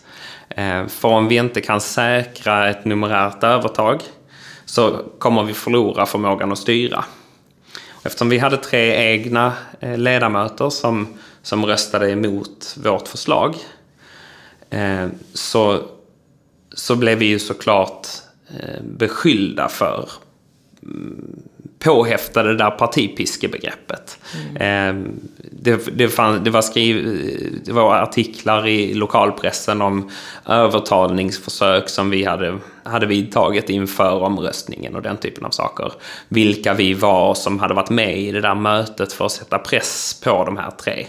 [0.49, 4.01] Eh, för om vi inte kan säkra ett numerärt övertag
[4.65, 7.05] så kommer vi förlora förmågan att styra.
[8.03, 11.07] Eftersom vi hade tre egna eh, ledamöter som,
[11.41, 13.55] som röstade emot vårt förslag
[15.33, 15.81] så,
[16.73, 18.07] så blev vi ju såklart
[18.81, 20.09] beskyllda för
[20.83, 21.39] mm,
[21.85, 24.19] påhäftade det där partipiskebegreppet.
[24.33, 24.57] Mm.
[24.59, 25.19] Ehm,
[25.51, 27.19] det, det, fann, det, var skriv,
[27.65, 30.09] det var artiklar i lokalpressen om
[30.45, 35.91] övertalningsförsök som vi hade, hade vidtagit inför omröstningen och den typen av saker.
[36.27, 40.21] Vilka vi var som hade varit med i det där mötet för att sätta press
[40.23, 41.05] på de här tre.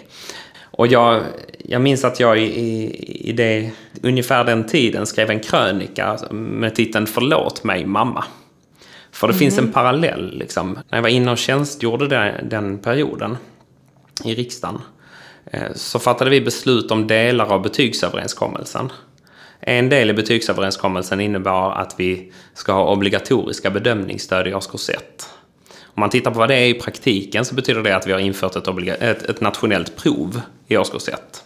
[0.70, 1.22] Och jag,
[1.58, 3.70] jag minns att jag i, i det,
[4.02, 8.24] ungefär den tiden skrev en krönika med titeln Förlåt mig mamma.
[9.16, 9.38] För det mm.
[9.38, 10.38] finns en parallell.
[10.38, 10.72] Liksom.
[10.72, 13.36] När jag var inne och tjänstgjorde den, den perioden
[14.24, 14.80] i riksdagen
[15.52, 18.92] eh, så fattade vi beslut om delar av betygsöverenskommelsen.
[19.60, 25.28] En del i betygsöverenskommelsen innebar att vi ska ha obligatoriska bedömningsstöd i årskurs 1.
[25.84, 28.18] Om man tittar på vad det är i praktiken så betyder det att vi har
[28.18, 28.68] infört ett,
[29.02, 31.44] ett, ett nationellt prov i årskurs 1.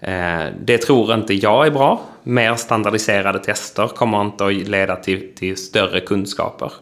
[0.00, 2.00] Eh, det tror inte jag är bra.
[2.22, 6.72] Mer standardiserade tester kommer inte att leda till, till större kunskaper.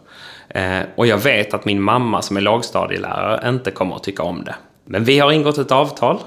[0.54, 4.44] Eh, och jag vet att min mamma som är lågstadielärare inte kommer att tycka om
[4.44, 4.54] det.
[4.84, 6.18] Men vi har ingått ett avtal.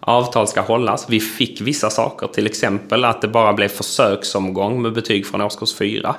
[0.00, 1.06] Avtal ska hållas.
[1.08, 5.74] Vi fick vissa saker, till exempel att det bara blev försöksomgång med betyg från årskurs
[5.74, 6.14] 4.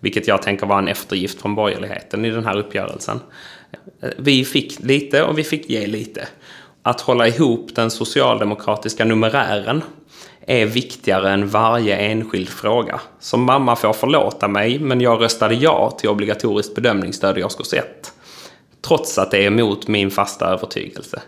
[0.00, 3.20] Vilket jag tänker var en eftergift från borgerligheten i den här uppgörelsen.
[4.02, 6.28] Eh, vi fick lite och vi fick ge lite.
[6.82, 9.82] Att hålla ihop den socialdemokratiska numerären
[10.46, 13.00] är viktigare än varje enskild fråga.
[13.20, 18.12] Som mamma får förlåta mig, men jag röstade ja till obligatoriskt bedömningsstöd i årskurs 1.
[18.86, 21.22] Trots att det är emot min fasta övertygelse.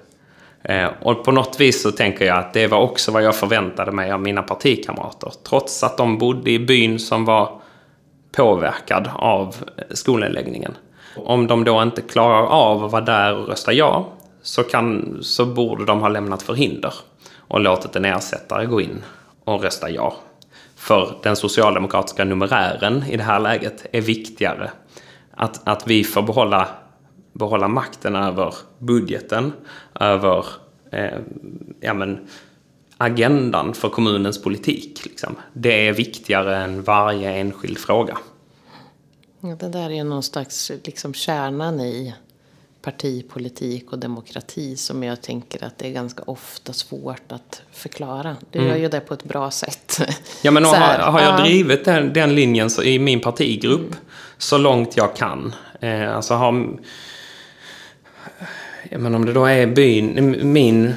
[0.63, 3.93] Eh, och på något vis så tänker jag att det var också vad jag förväntade
[3.93, 5.33] mig av mina partikamrater.
[5.49, 7.61] Trots att de bodde i byn som var
[8.33, 10.75] påverkad av eh, skolnedläggningen.
[11.17, 14.09] Om de då inte klarar av att vara där och rösta ja,
[14.43, 16.95] så, kan, så borde de ha lämnat förhinder
[17.49, 19.05] och låtit en ersättare gå in
[19.45, 20.17] och rösta ja.
[20.77, 24.71] För den socialdemokratiska numerären i det här läget är viktigare.
[25.31, 26.69] Att, att vi får behålla,
[27.33, 29.53] behålla makten över budgeten,
[30.01, 30.47] över
[30.93, 31.19] eh,
[31.81, 32.29] ja, men,
[32.97, 35.05] agendan för kommunens politik.
[35.05, 35.37] Liksom.
[35.53, 38.19] Det är viktigare än varje enskild fråga.
[39.41, 42.15] Ja, det där är någon slags liksom, kärnan i
[42.83, 48.37] partipolitik och demokrati som jag tänker att det är ganska ofta svårt att förklara.
[48.51, 48.71] Du mm.
[48.71, 50.01] gör ju det på ett bra sätt.
[50.43, 53.95] Ja, men har, har, jag drivit den, den linjen så, i min partigrupp mm.
[54.39, 55.55] så långt jag kan.
[55.81, 56.79] Eh, alltså har
[58.91, 60.95] men om det då är byn, min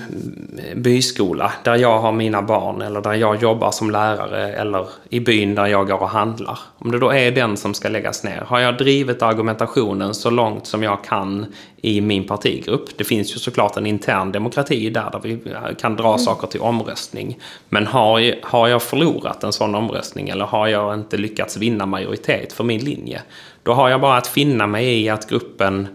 [0.76, 5.56] byskola där jag har mina barn eller där jag jobbar som lärare eller i byn
[5.56, 6.60] där jag går och handlar.
[6.78, 8.44] Om det då är den som ska läggas ner.
[8.48, 11.46] Har jag drivit argumentationen så långt som jag kan
[11.82, 12.98] i min partigrupp.
[12.98, 15.40] Det finns ju såklart en intern demokrati där, där vi
[15.80, 16.20] kan dra mm.
[16.20, 17.40] saker till omröstning.
[17.70, 22.54] Men har, har jag förlorat en sån omröstning eller har jag inte lyckats vinna majoritet
[22.54, 23.22] för min linje.
[23.64, 25.88] Då har jag bara att finna mig i att gruppen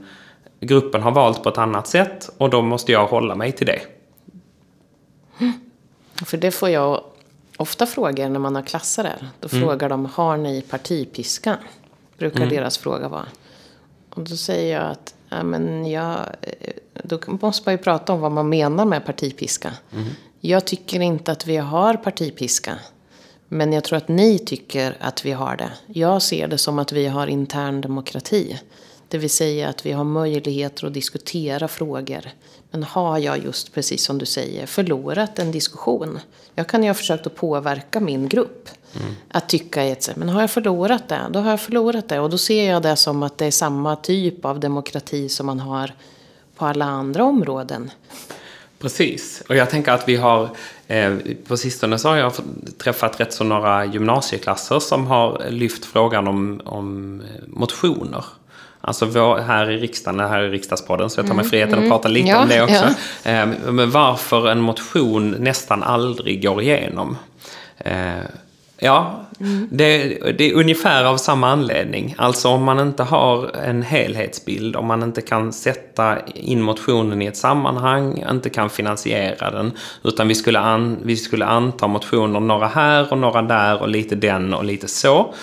[0.61, 3.81] gruppen har valt på ett annat sätt och då måste jag hålla mig till det.
[6.25, 7.05] För det får jag
[7.57, 9.29] ofta frågor när man har klasser där.
[9.41, 9.63] Då mm.
[9.63, 11.57] frågar de, har ni partipiska?
[12.19, 12.49] Brukar mm.
[12.49, 13.27] deras fråga vara.
[14.11, 16.19] Och då säger jag att, ja men jag,
[16.93, 19.73] då måste man ju prata om vad man menar med partipiska.
[19.93, 20.05] Mm.
[20.41, 22.79] Jag tycker inte att vi har partipiska.
[23.49, 25.73] Men jag tror att ni tycker att vi har det.
[25.87, 28.59] Jag ser det som att vi har intern demokrati.
[29.09, 32.21] Det vill säga att vi har möjligheter att diskutera frågor.
[32.71, 36.19] Men har jag just, precis som du säger, förlorat en diskussion.
[36.55, 38.69] Jag kan ju ha försökt att påverka min grupp.
[38.95, 39.15] Mm.
[39.29, 42.21] Att tycka i ett sätt, men har jag förlorat det, då har jag förlorat det.
[42.21, 45.61] Och då ser jag det som att det är samma typ av demokrati som man
[45.61, 45.93] har
[46.57, 47.91] på alla andra områden.
[48.79, 50.51] Precis, och jag tänker att vi har
[50.87, 51.15] eh,
[51.47, 52.33] på sistone så har jag
[52.79, 58.25] träffat rätt så några gymnasieklasser som har lyft frågan om, om motioner
[58.87, 61.89] Alltså vår, här i riksdagen, det här är riksdagspodden, så jag tar mig friheten att
[61.91, 62.89] prata lite Ja, om det också.
[63.23, 63.31] ja.
[63.31, 67.17] Eh, Men varför en motion nästan aldrig går igenom.
[67.79, 67.95] Eh,
[68.79, 69.21] Ja,
[69.71, 69.99] det,
[70.39, 72.15] det är ungefär av samma anledning.
[72.19, 77.27] Alltså om man inte har en helhetsbild, om man inte kan sätta in motionen i
[77.27, 79.73] ett sammanhang, inte kan finansiera den,
[80.05, 84.15] utan vi skulle, an, vi skulle anta motioner, några här och några där och lite
[84.15, 85.35] den och lite så.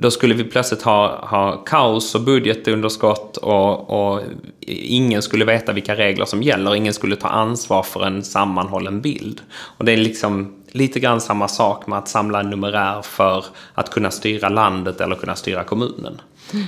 [0.00, 4.20] Då skulle vi plötsligt ha, ha kaos och budgetunderskott och, och
[4.66, 6.74] ingen skulle veta vilka regler som gäller.
[6.74, 9.40] Ingen skulle ta ansvar för en sammanhållen bild.
[9.52, 13.90] Och det är liksom lite grann samma sak med att samla en numerär för att
[13.90, 16.20] kunna styra landet eller kunna styra kommunen.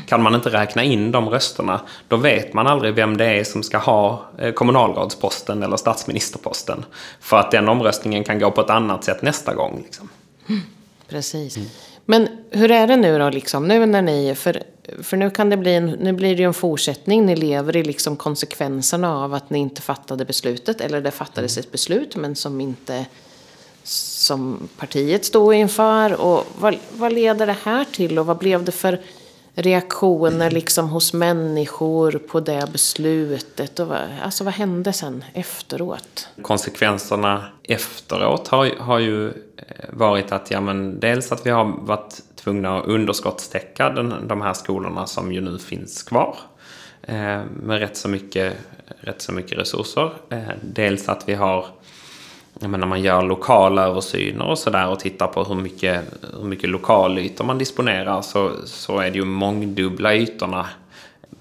[0.06, 3.62] Kan man inte räkna in de rösterna, då vet man aldrig vem det är som
[3.62, 6.84] ska ha eh, kommunalrådsposten eller statsministerposten.
[7.20, 9.82] För att den omröstningen kan gå på ett annat sätt nästa gång.
[9.84, 10.08] Liksom.
[11.08, 11.58] Precis.
[12.04, 14.62] Men hur är det nu då, liksom, nu när ni, för,
[15.02, 17.82] för nu, kan det bli en, nu blir det ju en fortsättning, ni lever i
[17.82, 22.60] liksom konsekvenserna av att ni inte fattade beslutet, eller det fattades ett beslut men som
[22.60, 23.06] inte
[23.84, 26.20] som partiet stod inför.
[26.20, 29.00] Och vad, vad leder det här till och vad blev det för
[29.54, 33.78] reaktioner liksom hos människor på det beslutet?
[33.78, 36.28] Och vad, alltså vad hände sen efteråt?
[36.42, 39.32] konsekvenserna efteråt har, har ju eh,
[39.90, 44.52] varit att, ja men dels att vi har varit tvungna att underskottstäcka den, de här
[44.52, 46.36] skolorna som ju nu finns kvar.
[47.02, 48.56] Eh, med rätt så mycket,
[49.00, 50.12] rätt så mycket resurser.
[50.30, 51.66] Eh, dels att vi har,
[52.68, 56.04] när man gör lokala översyner och sådär och tittar på hur mycket,
[56.38, 60.66] hur mycket lokalytor man disponerar så, så är det ju mångdubbla ytorna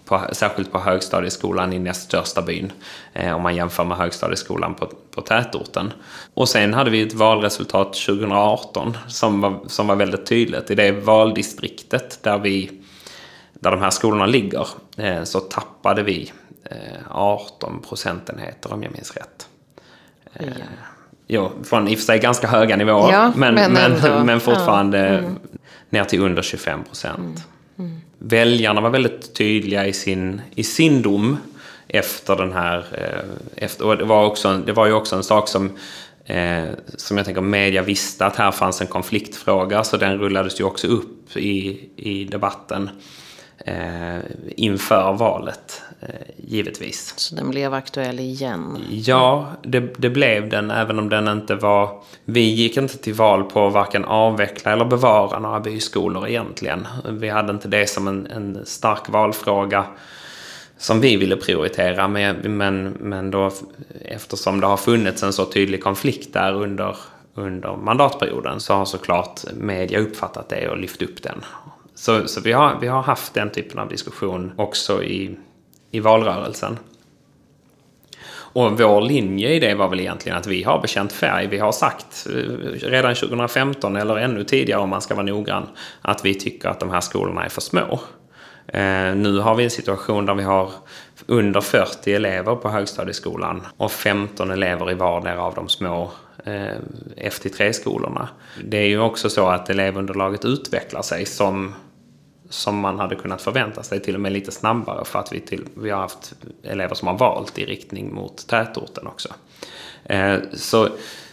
[0.05, 2.71] på, särskilt på högstadieskolan i näst största byn.
[3.13, 5.93] Eh, om man jämför med högstadieskolan på, på tätorten.
[6.33, 10.71] Och sen hade vi ett valresultat 2018 som var, som var väldigt tydligt.
[10.71, 12.71] I det valdistriktet där, vi,
[13.53, 16.31] där de här skolorna ligger eh, så tappade vi
[16.63, 16.77] eh,
[17.09, 19.47] 18 procentenheter om jag minns rätt.
[20.33, 20.47] Eh,
[21.33, 23.11] Jo, från i och för sig ganska höga nivåer.
[23.11, 25.23] Ja, men, men men, men, fortfarande
[25.89, 27.43] ner till under 25 procent.
[28.17, 31.37] Väljarna var väldigt tydliga i sin, i sin dom
[31.87, 32.85] efter den här...
[32.91, 35.77] Eh, efter, och det, var också, det var ju också en sak som,
[36.25, 36.63] eh,
[36.97, 40.87] som jag tänker media visste att här fanns en konfliktfråga, så den rullades ju också
[40.87, 42.89] upp i, i debatten
[43.57, 44.19] eh,
[44.55, 45.81] inför valet,
[46.37, 47.13] givetvis.
[47.17, 48.77] Så den blev aktuell igen.
[48.89, 52.03] Ja, det, det blev den, även om den inte var...
[52.25, 56.87] Vi gick inte till val på att varken avveckla eller bevara några byskolor egentligen.
[57.09, 59.85] Vi hade inte det som en, en stark valfråga
[60.77, 62.07] som vi ville prioritera.
[62.07, 63.51] Men, men, men då,
[64.01, 66.95] eftersom det har funnits en så tydlig konflikt där under,
[67.35, 71.45] under mandatperioden så har såklart media uppfattat det och lyft upp den.
[71.95, 75.37] Så, så vi, har, vi har haft den typen av diskussion också i,
[75.91, 76.79] i valrörelsen.
[78.53, 81.47] Och vår linje i det var väl egentligen att vi har bekänt färg.
[81.47, 85.67] Vi har sagt eh, redan 2015, eller ännu tidigare om man ska vara noggrann,
[86.01, 87.99] att vi tycker att de här skolorna är för små.
[88.67, 90.71] Eh, nu har vi en situation där vi har
[91.25, 96.11] under 40 elever på högstadieskolan och 15 elever i vardera av de små
[96.45, 96.75] eh,
[97.17, 98.27] FT3-skolorna.
[98.63, 101.73] Det är ju också så att elevunderlaget utvecklar sig som
[102.51, 105.65] som man hade kunnat förvänta sig, till och med lite snabbare för att vi, till,
[105.73, 106.33] vi har haft
[106.63, 109.29] elever som har valt i riktning mot tätorten också.
[110.03, 110.89] Eh, så,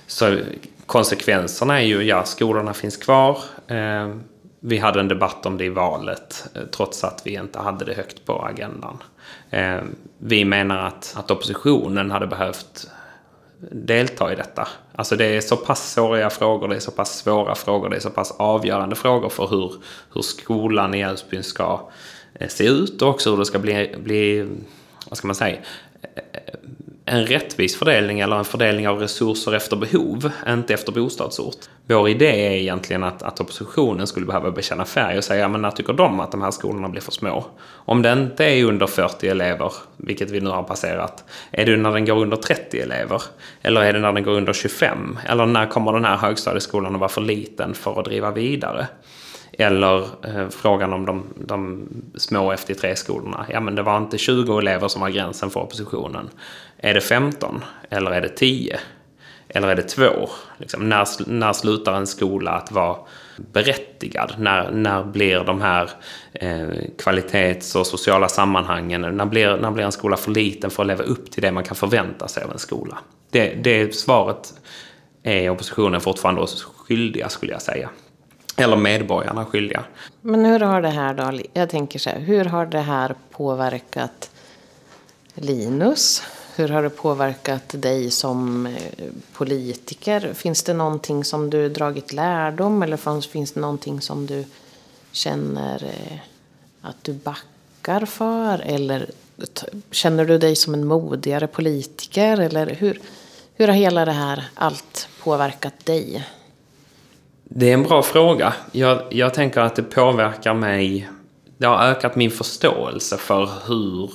[0.06, 0.38] så
[0.86, 3.38] konsekvenserna är ju, ja, skolorna finns kvar.
[3.66, 4.14] Eh,
[4.60, 7.94] vi hade en debatt om det i valet, eh, trots att vi inte hade det
[7.94, 8.98] högt på agendan.
[9.50, 9.80] Eh,
[10.18, 12.90] vi menar att, att oppositionen hade behövt
[13.60, 14.68] delta i detta.
[14.94, 18.00] Alltså det är så pass såriga frågor, det är så pass svåra frågor, det är
[18.00, 19.72] så pass avgörande frågor för hur,
[20.14, 21.88] hur skolan i Älvsbyn ska
[22.34, 24.48] eh, se ut och också hur det ska bli, bli
[25.08, 25.56] vad ska man säga,
[26.02, 26.42] eh,
[27.08, 31.56] en rättvis fördelning eller en fördelning av resurser efter behov, inte efter bostadsort.
[31.86, 35.70] Vår idé är egentligen att, att oppositionen skulle behöva bekänna färg och säga men när
[35.70, 37.44] tycker de att de här skolorna blir för små?
[37.70, 41.92] Om det inte är under 40 elever, vilket vi nu har passerat, är det när
[41.92, 43.22] den går under 30 elever?
[43.62, 45.18] Eller är det när den går under 25?
[45.28, 48.86] Eller när kommer den här högstadieskolan att vara för liten för att driva vidare?
[49.60, 53.46] Eller eh, frågan om de, de små FT3-skolorna.
[53.48, 56.30] Ja, men det var inte 20 elever som var gränsen för oppositionen.
[56.78, 57.64] Är det 15?
[57.90, 58.78] Eller är det 10?
[59.48, 60.04] Eller är det 2?
[60.58, 62.96] Liksom, när, när slutar en skola att vara
[63.36, 64.34] berättigad?
[64.38, 65.90] När, när blir de här
[66.32, 70.86] eh, kvalitets och sociala sammanhangen, när blir, när blir en skola för liten för att
[70.86, 72.98] leva upp till det man kan förvänta sig av en skola?
[73.30, 74.54] Det, det svaret
[75.22, 77.90] är oppositionen fortfarande oss skyldiga, skulle jag säga.
[78.58, 79.84] Eller medborgarna skyldiga.
[80.20, 84.30] Men hur har det här då, jag tänker så här, hur har det här påverkat
[85.34, 86.22] Linus?
[86.56, 88.72] Hur har det påverkat dig som eh,
[89.32, 90.34] politiker?
[90.34, 94.44] Finns det någonting som du dragit lärdom eller finns det någonting som du
[95.12, 96.18] känner eh,
[96.82, 98.58] att du backar för?
[98.58, 99.10] Eller
[99.90, 102.40] känner du dig som en modigare politiker?
[102.40, 103.00] Eller hur,
[103.54, 106.26] hur har hela det här allt påverkat dig?
[107.48, 108.54] Det är en bra fråga.
[108.72, 111.08] Jag, jag tänker att det påverkar mig.
[111.58, 114.10] Det har ökat min förståelse för hur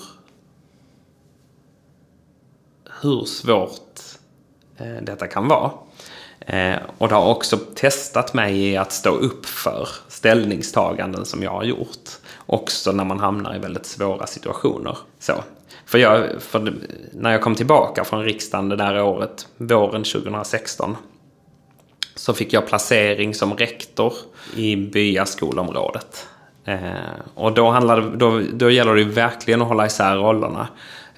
[3.02, 4.00] hur svårt
[4.78, 5.72] eh, detta kan vara.
[6.40, 11.52] Eh, och det har också testat mig i att stå upp för ställningstaganden som jag
[11.52, 12.10] har gjort.
[12.46, 14.98] Också när man hamnar i väldigt svåra situationer.
[15.20, 15.34] Så.
[15.86, 16.74] För, jag, för
[17.12, 20.98] när jag kom tillbaka från riksdagen det där året, våren 2016,
[22.16, 24.14] så fick jag placering som rektor
[24.56, 26.28] i byaskolområdet.
[26.66, 26.80] Eh,
[27.36, 30.68] och då, handlade, då, då gäller det verkligen att hålla isär rollerna.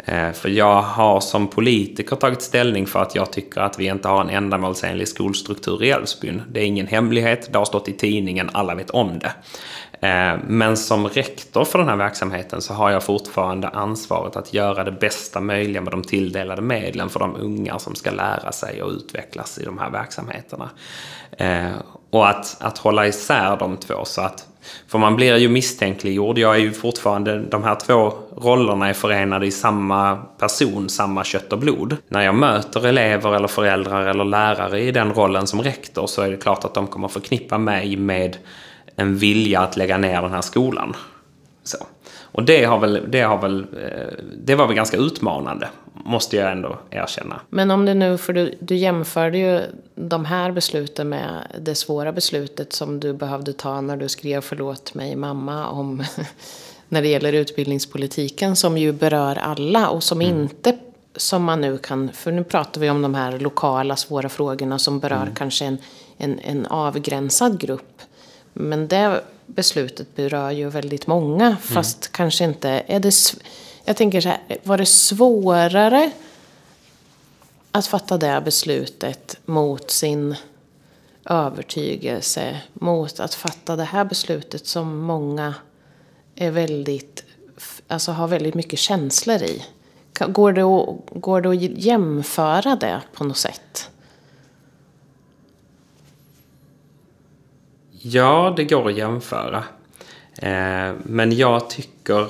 [0.05, 4.07] Eh, för jag har som politiker tagit ställning för att jag tycker att vi inte
[4.07, 6.41] har en ändamålsenlig skolstruktur i Älvsbyn.
[6.51, 9.31] Det är ingen hemlighet, det har stått i tidningen, alla vet om det.
[10.05, 14.83] Eh, men som rektor för den här verksamheten så har jag fortfarande ansvaret att göra
[14.83, 18.91] det bästa möjliga med de tilldelade medlen för de unga som ska lära sig och
[18.91, 20.69] utvecklas i de här verksamheterna.
[21.37, 21.71] Eh,
[22.09, 24.47] och att, att hålla isär de två så att
[24.87, 26.37] för man blir ju misstänkliggjord.
[26.37, 31.53] Jag är ju fortfarande, de här två rollerna är förenade i samma person, samma kött
[31.53, 31.97] och blod.
[32.07, 36.31] När jag möter elever eller föräldrar eller lärare i den rollen som rektor så är
[36.31, 38.37] det klart att de kommer förknippa mig med
[38.95, 40.95] en vilja att lägga ner den här skolan.
[41.63, 41.77] Så.
[42.35, 46.51] Och det, har väl, det, har väl, eh, det var väl ganska utmanande, måste jag
[46.51, 47.41] ändå erkänna.
[47.49, 49.61] Men om det nu, för du, du jämförde ju
[49.95, 54.93] de här besluten med det svåra beslutet som du behövde ta när du skrev Förlåt
[54.93, 56.03] mig mamma om
[56.89, 60.41] när det gäller utbildningspolitiken som ju berör alla och som mm.
[60.41, 60.77] inte
[61.15, 64.99] som man nu kan, för nu pratar vi om de här lokala svåra frågorna som
[64.99, 65.35] berör mm.
[65.35, 65.77] kanske en,
[66.17, 68.01] en, en avgränsad grupp.
[68.57, 71.57] Men det beslutet berör ju väldigt många, mm.
[71.57, 72.11] fast mm.
[72.11, 72.69] kanske inte...
[72.69, 73.15] Är det,
[73.85, 76.11] jag tänker så här, var det svårare
[77.71, 80.35] att fatta det beslutet mot sin
[81.25, 85.53] övertygelse, mot att fatta det här beslutet som många
[86.35, 87.23] är väldigt,
[87.87, 89.63] alltså har väldigt mycket känslor i?
[90.19, 93.89] Går det, att, går det att jämföra det på något sätt?
[98.07, 99.63] Ja, det går att jämföra.
[100.37, 102.27] Eh, men jag tycker...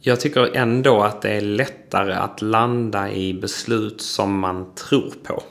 [0.00, 5.42] Jag tycker ändå att det är lättare att landa i beslut som man tror på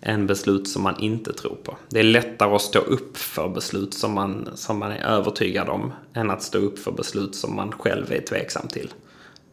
[0.00, 1.76] än beslut som man inte tror på.
[1.88, 5.92] Det är lättare att stå upp för beslut som man, som man är övertygad om
[6.14, 8.92] än att stå upp för beslut som man själv är tveksam till.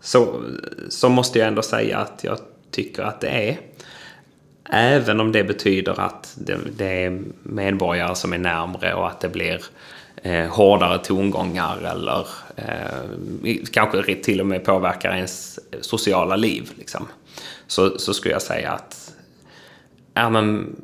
[0.01, 0.43] Så,
[0.89, 2.37] så måste jag ändå säga att jag
[2.71, 3.59] tycker att det är.
[4.69, 9.29] Även om det betyder att det, det är medborgare som är närmre och att det
[9.29, 9.63] blir
[10.23, 16.71] eh, hårdare tongångar eller eh, kanske till och med påverkar ens sociala liv.
[16.77, 17.07] Liksom.
[17.67, 19.13] Så, så skulle jag säga att
[20.13, 20.75] ja, men,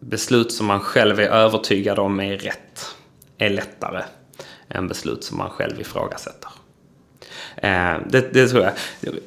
[0.00, 2.94] beslut som man själv är övertygad om är rätt
[3.38, 4.02] är lättare
[4.68, 6.50] än beslut som man själv ifrågasätter.
[7.56, 8.72] Eh, det, det tror jag.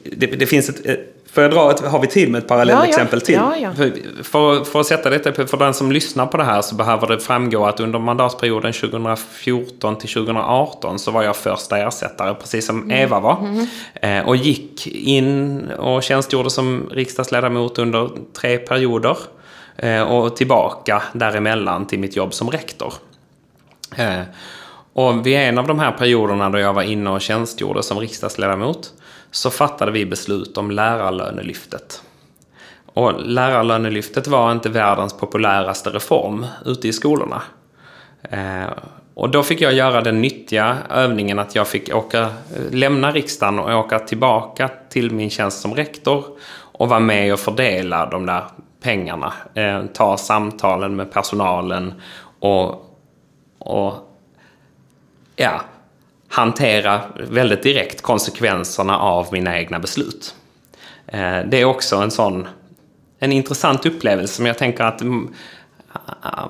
[0.03, 3.55] Det, det finns ett, Får jag dra ett, har vi tid med ett parallellexempel ja,
[3.57, 3.73] ja.
[3.73, 4.03] till?
[4.17, 7.07] Ja, för, för, att sätta detta för den som lyssnar på det här så behöver
[7.07, 12.83] det framgå att under mandatperioden 2014 till 2018 så var jag första ersättare, precis som
[12.83, 12.91] mm.
[12.91, 13.37] Eva var.
[13.39, 13.67] Mm.
[13.93, 18.09] Eh, och gick in och tjänstgjorde som riksdagsledamot under
[18.39, 19.17] tre perioder.
[19.77, 22.93] Eh, och tillbaka däremellan till mitt jobb som rektor.
[23.95, 24.21] Eh,
[24.93, 28.93] och vid en av de här perioderna då jag var inne och tjänstgjorde som riksdagsledamot
[29.31, 32.01] så fattade vi beslut om lärarlönelyftet.
[32.85, 37.41] Och lärarlönelyftet var inte världens populäraste reform ute i skolorna.
[38.21, 38.69] Eh,
[39.13, 42.29] och då fick jag göra den nyttiga övningen att jag fick åka,
[42.71, 46.25] lämna riksdagen och åka tillbaka till min tjänst som rektor
[46.71, 48.43] och vara med och fördela de där
[48.81, 49.33] pengarna.
[49.53, 51.93] Eh, ta samtalen med personalen
[52.39, 52.97] och,
[53.59, 53.93] och
[55.35, 55.61] ja,
[56.37, 60.35] hantera väldigt direkt konsekvenserna av mina egna beslut.
[61.07, 62.47] Eh, det är också en sån
[63.19, 65.33] en intressant upplevelse som jag tänker att mm,
[66.21, 66.49] ah,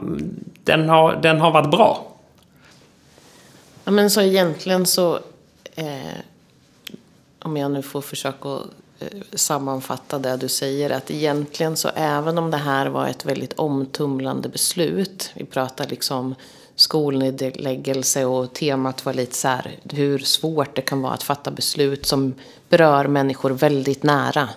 [0.63, 2.07] den har, den har varit bra.
[3.83, 5.19] Ja, men så egentligen så,
[5.75, 6.17] eh,
[7.39, 8.49] om jag nu får försöka
[8.99, 10.89] eh, sammanfatta det du säger.
[10.89, 15.31] Att egentligen så även om det här var ett väldigt omtumlande beslut.
[15.35, 16.35] Vi pratar liksom
[16.78, 22.05] skolnedläggelse och temat var lite så här hur svårt det kan vara att fatta beslut
[22.05, 22.34] som
[22.69, 24.49] berör människor väldigt nära.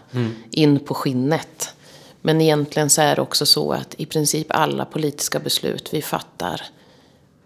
[0.50, 1.74] In på skinnet.
[2.22, 6.62] Men egentligen så är det också så att i princip alla politiska beslut vi fattar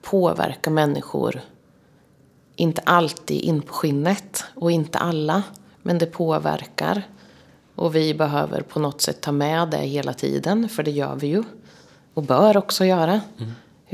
[0.03, 1.41] påverkar människor
[2.57, 5.43] inte alltid in på skinnet och inte alla,
[5.83, 7.03] men det påverkar.
[7.75, 11.27] Och vi behöver på något sätt ta med det hela tiden, för det gör vi
[11.27, 11.43] ju.
[12.15, 13.21] Och bör också göra.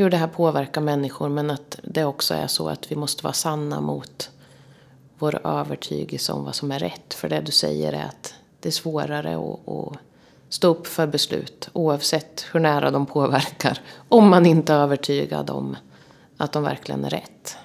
[0.00, 3.32] Hur det här påverkar människor, men att det också är så att vi måste vara
[3.32, 4.30] sanna mot
[5.18, 7.14] vår övertygelse om vad som är rätt.
[7.14, 9.98] För det du säger är att det är svårare att, att
[10.48, 13.80] stå upp för beslut, oavsett hur nära de påverkar.
[14.08, 15.76] Om man inte är övertygad om
[16.36, 17.56] att de verkligen är rätt.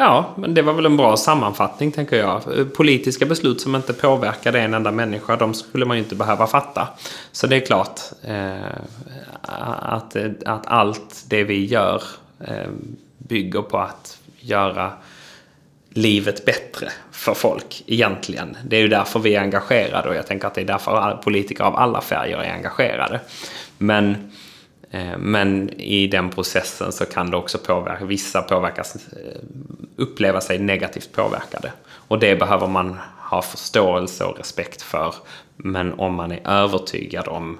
[0.00, 2.42] Ja, men det var väl en bra sammanfattning, tänker jag.
[2.76, 6.88] Politiska beslut som inte påverkade en enda människa, de skulle man ju inte behöva fatta.
[7.32, 8.80] Så det är klart eh,
[9.42, 12.02] att, att allt det vi gör
[12.40, 12.70] eh,
[13.18, 14.92] bygger på att göra
[15.90, 18.56] livet bättre för folk egentligen.
[18.64, 21.64] Det är ju därför vi är engagerade och jag tänker att det är därför politiker
[21.64, 23.20] av alla färger är engagerade.
[23.78, 24.32] Men
[25.18, 29.42] men i den processen så kan det också påverka, vissa påverkas, eh,
[29.96, 31.72] uppleva sig negativt påverkade.
[31.90, 35.14] Och det behöver man ha förståelse och respekt för.
[35.56, 37.58] Men om man är övertygad om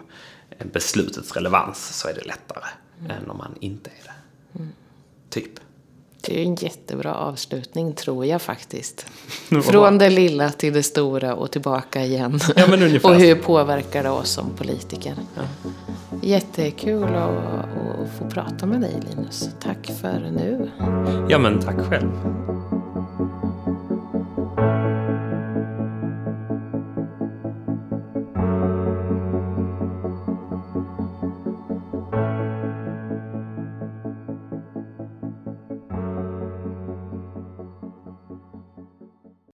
[0.72, 2.64] beslutets relevans så är det lättare
[3.00, 3.10] mm.
[3.10, 4.58] än om man inte är det.
[4.58, 4.72] Mm.
[5.30, 5.60] Typ.
[6.20, 9.06] Det är en jättebra avslutning, tror jag faktiskt.
[9.62, 12.40] Från det lilla till det stora och tillbaka igen.
[12.56, 12.64] Ja,
[13.02, 15.14] och hur påverkar det oss som politiker?
[15.34, 15.42] Ja.
[16.22, 19.48] Jättekul att, att få prata med dig, Linus.
[19.60, 20.70] Tack för nu.
[21.28, 22.10] Ja, men tack själv.